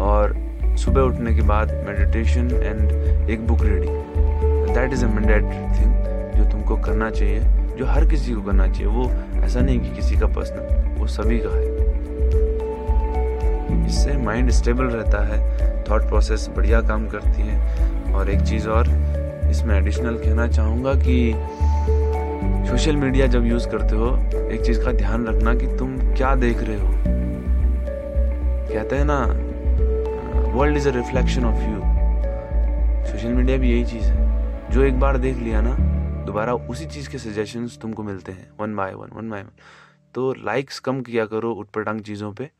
और 0.00 0.34
सुबह 0.78 1.00
उठने 1.00 1.34
के 1.34 1.42
बाद 1.42 1.72
मेडिटेशन 1.87 2.50
एंड 2.62 3.30
एक 3.30 3.46
book 3.46 3.62
reading 3.62 4.75
that 4.75 4.92
is 4.92 5.04
a 5.04 5.08
mandatory 5.08 5.58
thing 5.78 5.92
जो 6.37 6.50
तुमको 6.50 6.76
करना 6.76 7.11
चाहिए, 7.11 7.40
जो 7.78 7.87
हर 7.87 8.06
किसी 8.06 8.32
को 8.32 8.42
करना 8.42 8.66
चाहिए। 8.68 8.87
वो 8.87 9.11
ऐसा 9.44 9.61
नहीं 9.61 9.80
कि 9.80 9.90
किसी 9.90 10.16
का 10.16 10.26
पर्सनल 10.26 10.99
वो 10.99 11.06
सभी 11.06 11.38
का 11.38 11.56
है। 11.56 11.80
इससे 13.87 14.16
माइंड 14.16 14.50
स्टेबल 14.50 14.84
रहता 14.84 15.25
है 15.26 15.38
थॉट 15.90 16.02
प्रोसेस 16.02 16.49
बढ़िया 16.56 16.80
काम 16.80 17.06
करती 17.08 17.43
है। 17.43 18.14
और 18.14 18.30
एक 18.30 18.40
चीज़ 18.40 18.69
और, 18.69 18.88
इसमें 19.50 19.76
एडिशनल 19.78 20.14
कहना 20.14 20.47
चाहूँगा 20.49 20.95
कि 20.95 21.34
सोशल 22.69 22.97
मीडिया 22.97 23.26
जब 23.26 23.47
यूज़ 23.47 23.69
करते 23.69 23.97
हो, 23.97 24.17
एक 24.49 24.62
चीज़ 24.62 24.84
का 24.84 24.93
ध्यान 24.93 25.26
रखना 25.26 25.54
कि 25.54 25.67
तुम 25.67 25.97
क्या 26.14 26.34
देख 26.34 26.62
रहे 26.62 26.76
हो। 26.76 26.88
कहते 28.69 28.97
हैं 28.97 29.04
ना 29.04 29.51
world 30.52 30.76
is 30.76 30.88
a 30.88 30.93
reflection 30.93 31.45
of 31.45 31.60
you 31.60 31.78
social 33.06 33.32
media 33.34 33.56
भी 33.58 33.71
यही 33.71 33.84
चीज़ 33.84 34.04
है। 34.04 34.71
जो 34.71 34.82
एक 34.82 34.99
बार 35.00 35.17
देख 35.19 35.36
लिया 35.36 35.60
ना, 35.60 35.75
दोबारा 36.26 36.54
उसी 36.54 36.86
चीज़ 36.86 37.08
के 37.10 37.19
सजेशंस 37.19 37.78
तुमको 37.82 38.02
मिलते 38.02 38.32
हैं 38.32 38.49
one 38.60 38.75
by 38.76 38.93
one 38.95 39.10
one 39.15 39.30
by 39.30 39.43
one 39.43 39.50
तो 40.15 40.32
लाइक्स 40.45 40.78
कम 40.80 41.00
किया 41.02 41.25
करो 41.26 41.52
उटपटांग 41.52 42.00
चीज़ों 42.00 42.32
पे, 42.32 42.50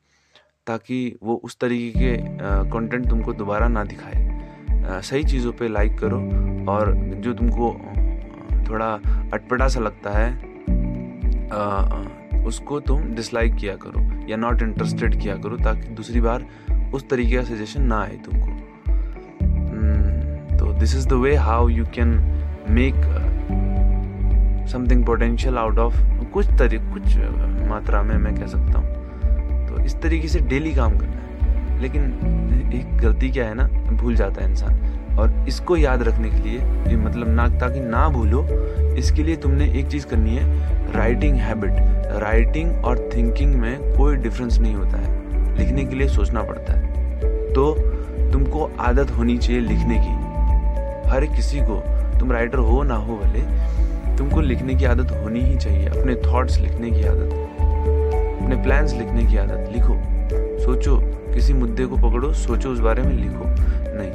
ताकि 0.66 1.16
वो 1.22 1.35
उस 1.44 1.59
तरीके 1.61 2.16
के 2.16 2.70
कंटेंट 2.70 3.09
तुमको 3.09 3.33
दोबारा 3.35 3.68
ना 3.68 3.85
दिखाए। 3.85 5.00
सही 5.02 5.24
चीज़ों 5.24 5.52
पे 5.52 5.68
लाइक 5.68 5.98
करो 5.98 6.18
और 6.72 6.94
जो 7.18 7.33
तुमको 7.35 7.70
थोड़ा 8.68 8.92
अटपटा 9.35 9.68
सा 9.68 9.81
लगता 9.81 10.11
है 10.11 10.31
उसको 12.46 12.81
तुम 12.81 13.02
डिसलाइक 13.14 13.55
किया 13.55 13.76
करो 13.76 14.00
या 14.28 14.37
नॉट 14.37 14.62
इंटरेस्टेड 14.62 15.20
किया 15.20 15.37
करो, 15.37 15.57
ताकि 15.59 15.88
दूसरी 15.90 16.20
बार 16.20 16.46
उस 16.94 17.09
तरीके 17.09 17.37
का 17.37 17.42
सजेशन 17.42 17.83
ना 17.83 18.00
आए 18.02 18.16
तुमको। 18.24 18.46
हम्म, 19.70 20.57
तो 20.59 20.72
this 20.72 20.96
is 20.96 21.09
the 21.09 21.12
way 21.12 21.37
how 21.37 21.68
you 21.68 21.85
can 21.85 22.09
make 22.70 22.94
something 24.68 25.05
potential 25.05 25.59
out 25.59 25.78
of 25.78 26.00
कुछ 26.33 26.46
तरीके 26.48 26.92
कुछ 26.92 27.16
मात्रा 27.68 28.02
में 28.02 28.16
मैं 28.16 28.35
कह 28.35 28.46
सकता 28.46 28.78
हूँ। 28.78 29.66
तो 29.66 29.85
इस 29.85 30.00
तरीके 30.02 30.28
से 30.28 30.40
डेली 30.40 30.74
काम 30.74 30.98
करना 30.98 31.12
है। 31.12 31.81
लेकिन 31.81 32.02
एक 32.74 32.96
गलती 32.98 33.31
क्या 33.31 33.46
है 33.46 33.55
ना 33.55 33.64
भूल 33.92 34.14
जाता 34.14 34.44
है 34.44 34.50
इंसान। 34.50 35.16
और 35.18 35.44
इसको 35.48 35.76
याद 35.76 36.02
रखने 36.02 36.31
के 36.31 36.37
लिए 36.37 36.96
मतलब 36.96 37.28
ना 37.28 37.48
ताकि 37.48 37.81
ना 37.81 38.09
भूलो 38.09 38.46
इसके 38.94 39.22
लिए 39.22 39.37
तुमने 39.37 39.64
एक 39.70 39.87
चीज़ 39.87 40.07
करनी 40.07 40.37
है 40.37 40.44
राइटिंग 40.92 41.37
हैबिट 41.37 41.72
राइटिंग 42.22 42.85
और 42.85 43.11
थिंकिंग 43.16 43.55
में 43.55 43.96
कोई 43.96 44.16
डिफरेंस 44.16 44.59
नहीं 44.59 44.74
होता 44.74 44.98
है। 44.98 45.12
लिखने 45.58 45.84
के 45.84 45.96
लिए 45.96 46.08
सोचना 46.08 46.42
पड़ता 46.42 46.72
है। 46.72 46.86
तो 47.52 47.74
तुमको 48.32 48.70
आदत 48.78 49.10
होनी 49.10 49.38
चाहिए 49.38 49.60
लिखने 49.60 49.98
की। 49.98 51.10
हर 51.10 51.24
किसी 51.26 51.60
को, 51.60 51.82
तुम 52.20 52.32
राइटर 52.32 52.58
हो 52.58 52.82
ना 52.82 52.94
हो 52.94 53.16
भले, 53.16 53.40
तुमको 54.16 54.40
लिखने 54.40 54.74
की 54.74 54.84
आदत 54.84 55.12
होनी 55.12 55.40
ही 55.40 55.56
चाहिए। 55.56 55.86
अपने 55.86 56.14
थॉट्स 56.14 56.58
लिखने 56.58 56.90
की 56.90 57.04
आदत, 57.04 57.32
अपने 58.42 58.62
प्लान्स 58.62 58.92
लिखने 58.92 59.24
की 59.24 59.36
आदत 59.36 59.72
लिखो। 59.76 59.94
सोचो, 60.64 60.96
किसी 61.34 61.52
मुद्दे 61.52 61.86
को 61.86 61.96
पकड़ो, 61.96 62.32
सोचो 62.32 62.70
उस 62.70 62.78
बारे 62.78 63.02
में 63.02 63.12
लिखो। 63.12 63.44
नहीं, 63.94 64.10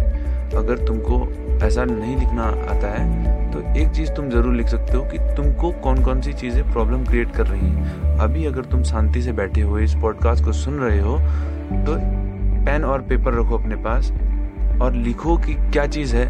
अगर 0.57 0.77
तुमको 0.77 1.17
ऐसा 1.63 1.83
नहीं 1.85 2.15
लिखना 2.17 2.43
आता 2.71 2.87
है 2.89 3.51
तो 3.51 3.59
एक 3.79 3.89
चीज़ 3.89 4.11
तुम 4.11 4.29
ज़रूर 4.29 4.53
लिख 4.53 4.67
सकते 4.67 4.97
हो 4.97 5.03
कि 5.03 5.17
तुमको 5.35 5.71
कौन 5.83 6.03
कौन 6.03 6.21
सी 6.21 6.33
चीज़ें 6.33 6.71
प्रॉब्लम 6.71 7.03
क्रिएट 7.05 7.31
कर 7.31 7.47
रही 7.47 7.67
हैं। 7.67 8.17
अभी 8.19 8.45
अगर 8.45 8.65
तुम 8.65 8.83
शांति 8.83 9.21
से 9.21 9.31
बैठे 9.31 9.61
हो 9.61 9.79
इस 9.79 9.95
पॉडकास्ट 9.95 10.45
को 10.45 10.51
सुन 10.51 10.79
रहे 10.79 10.99
हो 10.99 11.17
तो 11.85 11.95
पेन 12.65 12.83
और 12.83 13.01
पेपर 13.01 13.33
रखो 13.33 13.57
अपने 13.57 13.75
पास 13.83 14.11
और 14.81 14.93
लिखो 14.95 15.37
कि 15.37 15.53
क्या 15.53 15.85
चीज़ 15.87 16.15
है 16.15 16.25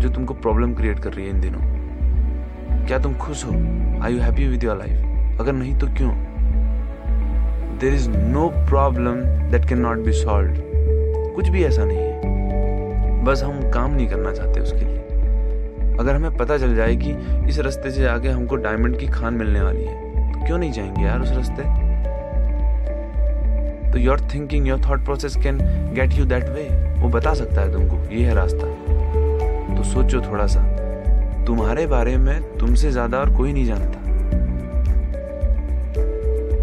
जो 0.00 0.08
तुमको 0.08 0.34
प्रॉब्लम 0.34 0.74
क्रिएट 0.74 0.98
कर 0.98 1.12
रही 1.12 1.24
है 1.26 1.30
इन 1.30 1.40
दिनों। 1.40 2.86
क्या 2.86 2.98
तुम 2.98 3.14
खुश 3.14 3.44
हो? 3.44 3.52
I 4.02 4.14
you 4.14 4.20
happy 4.20 4.46
with 4.48 4.64
your 4.64 4.76
life 4.78 5.40
अगर 5.40 5.52
नहीं 5.52 5.74
तो 5.78 5.86
क्यों? 5.96 6.12
There 7.80 7.94
is 7.94 8.08
no 8.10 8.48
problem 8.68 9.20
that 9.50 9.68
can 9.68 9.78
not 9.78 9.98
be 9.98 10.12
solve 10.12 10.54
कुछ 11.34 11.48
भी 11.48 11.64
ऐसा 11.64 11.84
नहीं 11.84 11.98
है। 11.98 12.43
बस 13.24 13.42
हम 13.42 13.70
काम 13.70 13.94
नहीं 13.94 14.06
करना 14.08 14.32
चाहते 14.32 14.60
उसके 14.60 14.84
लिए। 14.84 15.96
अगर 16.00 16.14
हमें 16.14 16.36
पता 16.36 16.58
चल 16.58 16.74
जाए 16.76 16.96
कि 16.96 17.10
इस 17.48 17.58
रास्ते 17.58 17.90
से 17.90 18.06
आगे 18.06 18.28
हमको 18.28 18.56
डायमंड 18.56 18.98
की 18.98 19.06
खान 19.06 19.34
मिलने 19.34 19.60
वाली 19.60 19.84
है 19.84 20.32
तो 20.32 20.46
क्यों 20.46 20.58
नहीं 20.58 20.72
जाएँगे 20.72 21.02
यार 21.02 21.20
उस 21.20 21.30
रास्ते? 21.30 21.62
तो 23.92 23.98
your 23.98 24.20
thinking 24.34 24.68
your 24.68 24.80
thought 24.80 25.04
process 25.04 25.36
can 25.36 25.58
get 25.94 26.12
you 26.12 26.24
that 26.24 26.48
way 26.48 26.68
वो 26.98 27.08
बता 27.08 27.34
सकता 27.34 27.60
है 27.60 27.72
तुमको, 27.72 27.96
ये 28.12 28.24
है 28.26 28.34
रास्ता। 28.34 28.66
तो 29.76 29.82
सोचो 29.82 30.20
थोड़ा 30.20 30.46
सा, 30.46 30.60
तुम्हारे 31.46 31.86
बारे 31.86 32.16
में 32.16 32.58
तुमसे 32.58 32.90
ज़्यादा 32.90 33.18
और 33.18 33.34
कोई 33.36 33.52
नहीं 33.52 33.64
जानता। 33.66 34.02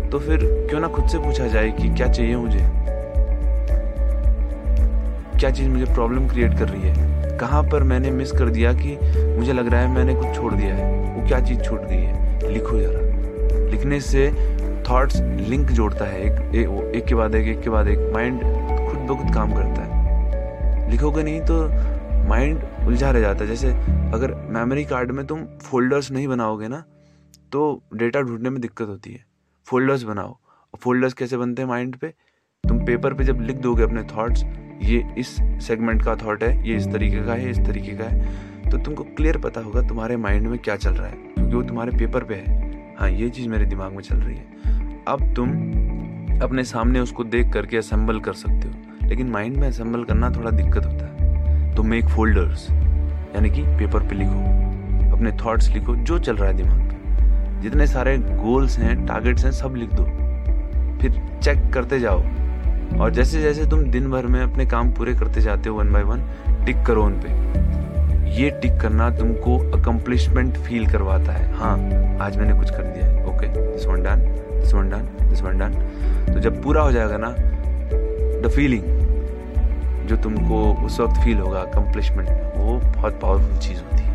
तो 0.10 0.20
फिर 0.20 0.40
क्यों 0.70 0.80
ना 0.80 0.88
खुद 0.88 1.08
से 1.08 1.18
पूछा 1.18 1.48
जाए 1.48 1.72
कि 1.72 1.90
क्या 1.90 2.08
चाहिए 2.08 2.36
मुझे? 2.36 2.60
क्या 5.42 5.52
चीज़ 5.52 5.70
मुझे 5.70 5.86
प्रॉब्लम 5.86 6.28
क्रिएट 6.28 6.54
कर 6.54 6.70
रही 6.70 6.82
है? 6.82 7.38
कहाँ 7.38 7.64
पर 7.64 7.84
मैंने 7.84 8.12
मिस 8.12 8.32
कर 8.32 8.50
दिया 8.50 8.74
कि 8.74 8.98
मुझे 9.38 9.54
लग 9.54 9.68
रहा 9.68 9.82
है 9.82 9.96
मैंने 9.96 10.16
कुछ 10.16 10.36
छोड़ 10.36 10.54
दिया 10.54 10.76
है? 10.76 11.16
वो 11.16 11.28
क्या 11.28 11.40
चीज़ 11.40 11.62
छूट 11.62 11.82
गई 11.82 11.96
है? 11.96 12.52
लिखो 12.52 12.80
जरा। 12.80 13.00
लिखने 13.72 14.02
से 14.02 14.32
थॉट्स 14.90 15.22
लिंक 15.22 15.72
जोड़ता 15.72 16.06
है। 16.06 16.22
एक, 16.22 16.56
एक, 16.56 16.96
एक 16.96 17.06
के 17.06 17.16
बाद 17.16 17.36
एक 17.36 17.48
एक 17.48 17.62
के 17.62 17.70
बाद 17.70 17.88
एक। 17.88 18.14
माइंड 18.14 18.40
खुद 18.40 19.00
ब 19.00 19.22
खुद 19.22 19.34
काम 19.36 19.54
करता 19.54 19.82
है। 19.82 20.92
लिखोगे 20.92 21.24
नहीं 21.24 21.42
तो 21.42 21.68
माइंड 22.30 22.64
उलझा 22.88 23.12
रह 23.12 23.20
जाता 23.20 23.40
है। 23.40 23.48
जैसे 23.48 23.68
अगर 24.14 24.36
मेमोरी 24.50 24.86
कार्ड 24.86 25.12
में 25.12 25.28
तुम 25.28 25.46
फोल्डर्स 25.46 26.12
नहीं 26.12 26.28
बनाओगे 26.28 26.68
ना 26.68 26.84
तो 27.52 27.84
डेटा 27.96 28.22
ढूँढने 28.22 28.50
में 28.50 28.62
दिक्कत 28.62 28.88
होती 28.88 29.14
है। 29.14 29.26
फोल्डर्स 29.66 30.04
बनाओ। 30.04 30.38
फोल्डर्स 30.80 31.14
कैसे 31.14 31.38
बनते 31.38 31.62
हैं 31.62 31.70
माइंड 31.70 31.96
पे? 31.96 32.08
तुम 32.70 32.86
पेपर 32.86 33.14
पे 33.14 33.24
जब 33.24 33.42
लिख 33.42 33.56
दोगे 33.56 33.84
अपने 33.84 34.04
थॉट्स 34.04 34.44
ये 34.82 35.04
इस 35.18 35.36
सेगमेंट 35.66 36.04
का 36.04 36.16
थॉट 36.16 36.44
है, 36.44 36.68
ये 36.68 36.76
इस 36.76 36.88
तरीके 36.88 37.26
का 37.26 37.34
है 37.34 37.50
इस 37.50 37.58
तरीके 37.58 37.92
का 37.92 38.04
है। 38.04 38.70
तो 38.70 38.78
तुमको 38.78 39.04
क्लियर 39.18 39.38
पता 39.38 39.62
होगा 39.62 39.82
तुम्हारे 39.82 40.18
माइंड 40.18 40.48
में 40.48 40.58
क्या 40.60 40.76
चल 40.76 40.92
रहा 40.92 41.08
है, 41.08 41.16
क्योंकि 41.36 41.56
वो 41.56 41.62
तुम्हारे 41.64 41.98
पेपर 41.98 42.24
पे 42.24 42.36
है। 42.36 42.60
हाँ 43.00 43.10
ये 43.10 43.30
चीज़ 43.30 43.48
मेरे 43.48 43.66
दिमाग 43.66 43.92
में 43.92 44.02
चल 44.04 44.16
रही 44.16 44.36
है। 44.36 45.04
अब 45.08 45.34
तुम 45.36 45.50
अपने 46.42 46.64
सामने 46.64 47.00
उसको 47.00 47.24
देख 47.24 47.52
करके 47.54 47.78
असेंबल 47.78 48.20
कर 48.20 48.34
सकते 48.34 48.68
हो, 48.68 49.08
लेकिन 49.08 49.30
माइंड 49.30 49.58
में 49.58 49.68
असेंबल 49.68 50.04
करना 50.04 50.30
थोड़ा 50.30 50.52
दिक्कत 50.52 50.86
होता 50.86 51.06
है। 51.06 51.74
तो 51.76 51.84
मेक 51.84 52.06
फोल्डर्स 52.06 52.70
यानी 52.72 53.50
कि 53.50 53.62
पेपर 53.78 54.08
पे 54.08 54.16
लिखो, 54.16 54.40
अपने 55.12 55.32
थॉट्स 55.38 55.70
लिखो, 55.70 55.96
जो 55.96 56.20
चल 56.20 56.36
रहा 56.36 56.50
है 56.50 56.58
दिमाग 56.58 56.78
में 56.78 57.62
जितने 57.62 57.88
सारे 57.88 58.18
गोल्स 58.18 58.78
हैं 58.80 59.06
टारगेट्स 59.06 59.46
हैं, 59.46 59.52
सब 59.52 59.76
लिख 59.76 59.90
दो। 59.94 60.04
फिर 61.02 61.22
चेक 61.44 61.70
करते 61.74 62.00
जाओ 62.00 62.22
और 63.00 63.12
जैसे 63.12 63.42
जैसे 63.42 63.66
तुम 63.70 63.84
दिन 63.92 64.10
भर 64.12 64.26
में 64.26 64.42
अपने 64.42 64.66
काम 64.66 64.92
पूरे 64.94 65.14
करते 65.16 65.42
जाते 65.42 65.70
हो 65.70 65.76
वन 65.76 65.92
बाय 65.94 66.04
वन, 66.04 66.22
टिक 66.66 66.86
करो 66.88 67.04
उन 67.04 67.20
पे। 67.24 67.30
ये 68.32 68.50
टिक 68.62 68.80
करना 68.82 69.10
तुमको 69.18 69.58
अकम्पलिशमेंट 69.78 70.58
फील 70.58 70.88
करवाता 70.88 71.32
है। 71.32 71.52
हाँ 71.54 71.76
आज 72.22 72.38
मैंने 72.38 72.54
कुछ 72.60 72.70
कर 72.70 72.84
दिया 72.84 73.06
है। 73.06 73.26
Okay 73.26 73.48
this 73.48 73.86
one 73.86 74.04
done 74.04 74.20
this 74.60 74.74
one 74.74 74.90
done 74.90 75.30
this 75.30 75.42
one 75.42 75.58
done 75.58 76.34
तो 76.34 76.40
जब 76.40 76.62
पूरा 76.64 76.82
हो 76.82 76.92
जाएगा 76.92 77.18
ना 77.18 77.36
द 78.42 78.52
फीलिंग 78.56 78.84
जो 80.08 80.16
तुमको 80.24 80.64
उस 80.86 81.00
वक्त 81.00 81.22
फील 81.24 81.38
होगा 81.38 81.60
अकम्पलिशमेंट 81.60 82.30
वो 82.56 82.80
बहुत 82.92 83.20
पावरफुल 83.22 83.58
चीज़ 83.60 83.80
होती 83.82 84.04
है। 84.04 84.12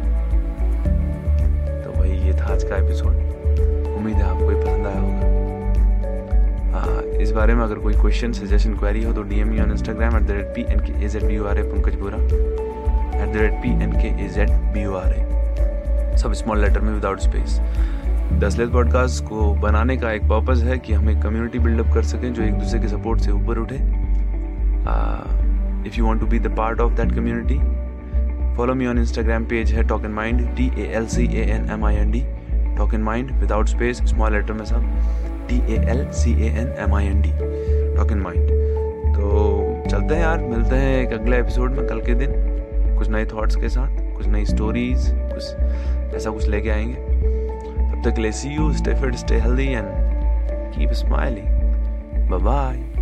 तो 1.82 2.00
वही 2.00 2.18
ये 2.26 2.32
था 2.32 2.52
आज 2.54 2.64
का 2.64 2.76
एपिसोड 2.76 3.12
उम्मीद 3.96 4.16
है 4.16 4.22
आपको 4.22 4.52
ये 4.52 4.60
पसंद 4.60 4.86
आया 4.86 5.00
होगा। 5.00 5.35
इस 7.22 7.30
बारे 7.32 7.54
में 7.54 7.62
अगर 7.64 7.78
कोई 7.78 7.94
क्वेश्चन 7.94 8.32
सजेशन 8.32 8.74
क्वेरी 8.74 9.02
हो 9.04 9.12
तो 9.12 9.22
D 9.22 9.40
M 9.40 9.50
on 9.62 9.70
Instagram 9.70 10.16
at 10.16 10.22
the 10.22 10.30
rate 10.30 10.46
P 10.56 10.62
N 10.72 10.80
K 10.80 11.04
A 11.04 11.08
Z 11.08 11.24
B 11.26 11.34
U 11.34 11.44
R 11.46 11.58
A 11.58 11.62
Pankaj 11.72 11.94
Bora. 12.00 12.16
At 12.16 13.32
the 13.32 13.36
rate 13.36 13.52
P 13.62 13.70
N 13.84 13.92
K 13.92 14.08
A 14.24 14.28
Z 14.34 14.50
B 14.72 14.82
U 14.82 14.94
R 14.96 15.12
A 15.12 16.16
सब 16.22 16.32
small 16.32 16.60
letter 16.60 16.80
में 16.80 16.92
without 16.92 17.20
space 17.20 17.60
the slate 18.40 18.70
podcast 18.72 19.24
को 19.24 19.52
बनाने 19.62 19.96
का 19.96 20.12
एक 20.12 20.22
purpose 20.28 20.64
है 20.64 20.78
कि 20.78 20.92
हम 20.92 21.10
एक 21.10 21.22
कम्युनिटी 21.22 21.58
बिल्डअप 21.58 21.92
कर 21.94 22.02
सकें 22.04 22.32
जो 22.32 22.42
एक 22.42 22.54
दूसरे 22.54 22.80
के 22.80 22.88
सपोर्ट 22.88 23.20
से 23.20 23.30
ऊपर 23.32 23.58
उठे। 23.58 23.76
If 25.88 25.98
you 25.98 26.04
want 26.04 26.20
to 26.20 26.26
be 26.26 26.38
the 26.38 26.54
part 26.56 26.80
of 26.80 26.92
that 26.94 27.12
community 27.14 27.58
follow 28.56 28.74
me 28.74 28.86
on 28.86 28.98
Instagram 28.98 29.44
page 29.46 29.72
है 29.74 29.82
talk 29.88 30.04
N 30.04 30.10
mind 30.12 30.40
T 30.56 30.70
A 30.78 30.86
L 30.96 31.06
C 31.06 31.26
A 31.36 31.44
N 31.54 31.70
M 31.70 31.84
I 31.84 31.96
N 31.96 32.10
D 32.10 32.24
talk 32.76 32.94
N 32.94 33.02
mind 33.02 33.30
without 33.40 33.68
space 33.68 34.02
small 34.10 34.32
letter 34.32 34.52
में 34.52 34.64
सब। 34.64 35.34
T 35.48 35.60
A 35.74 35.78
L 35.90 36.06
C 36.12 36.32
A 36.46 36.50
N 36.50 36.74
M 36.78 36.94
I 36.94 37.06
N 37.06 37.20
D 37.22 37.30
talk 37.96 38.12
in 38.12 38.18
mind 38.18 38.50
तो 39.16 39.88
चलते 39.90 40.14
हैं 40.14 40.22
यार, 40.22 40.38
मिलते 40.38 40.76
हैं 40.76 41.06
एक 41.06 41.12
अगले 41.12 41.38
एपिसोड 41.38 41.70
में 41.70 41.86
कल 41.86 42.00
के 42.00 42.14
दिन। 42.14 42.32
कुछ 42.98 43.08
नए 43.10 43.24
थॉट्स 43.26 43.56
के 43.56 43.68
साथ, 43.68 44.16
कुछ 44.16 44.26
नई 44.26 44.44
स्टोरीज 44.44 45.06
कुछ 45.32 46.14
ऐसा 46.16 46.30
कुछ 46.30 46.48
लेके 46.48 46.70
आएँगे। 46.70 46.94
तब 46.94 48.02
तक 48.04 48.18
ले 48.18 48.32
see 48.32 48.48
you 48.48 48.72
stay 48.72 48.94
fit 48.94 49.14
stay 49.14 49.38
healthy 49.38 49.66
and 49.66 49.86
keep 50.74 50.92
smiling 50.92 52.28
bye 52.30 52.40
bye 52.40 52.95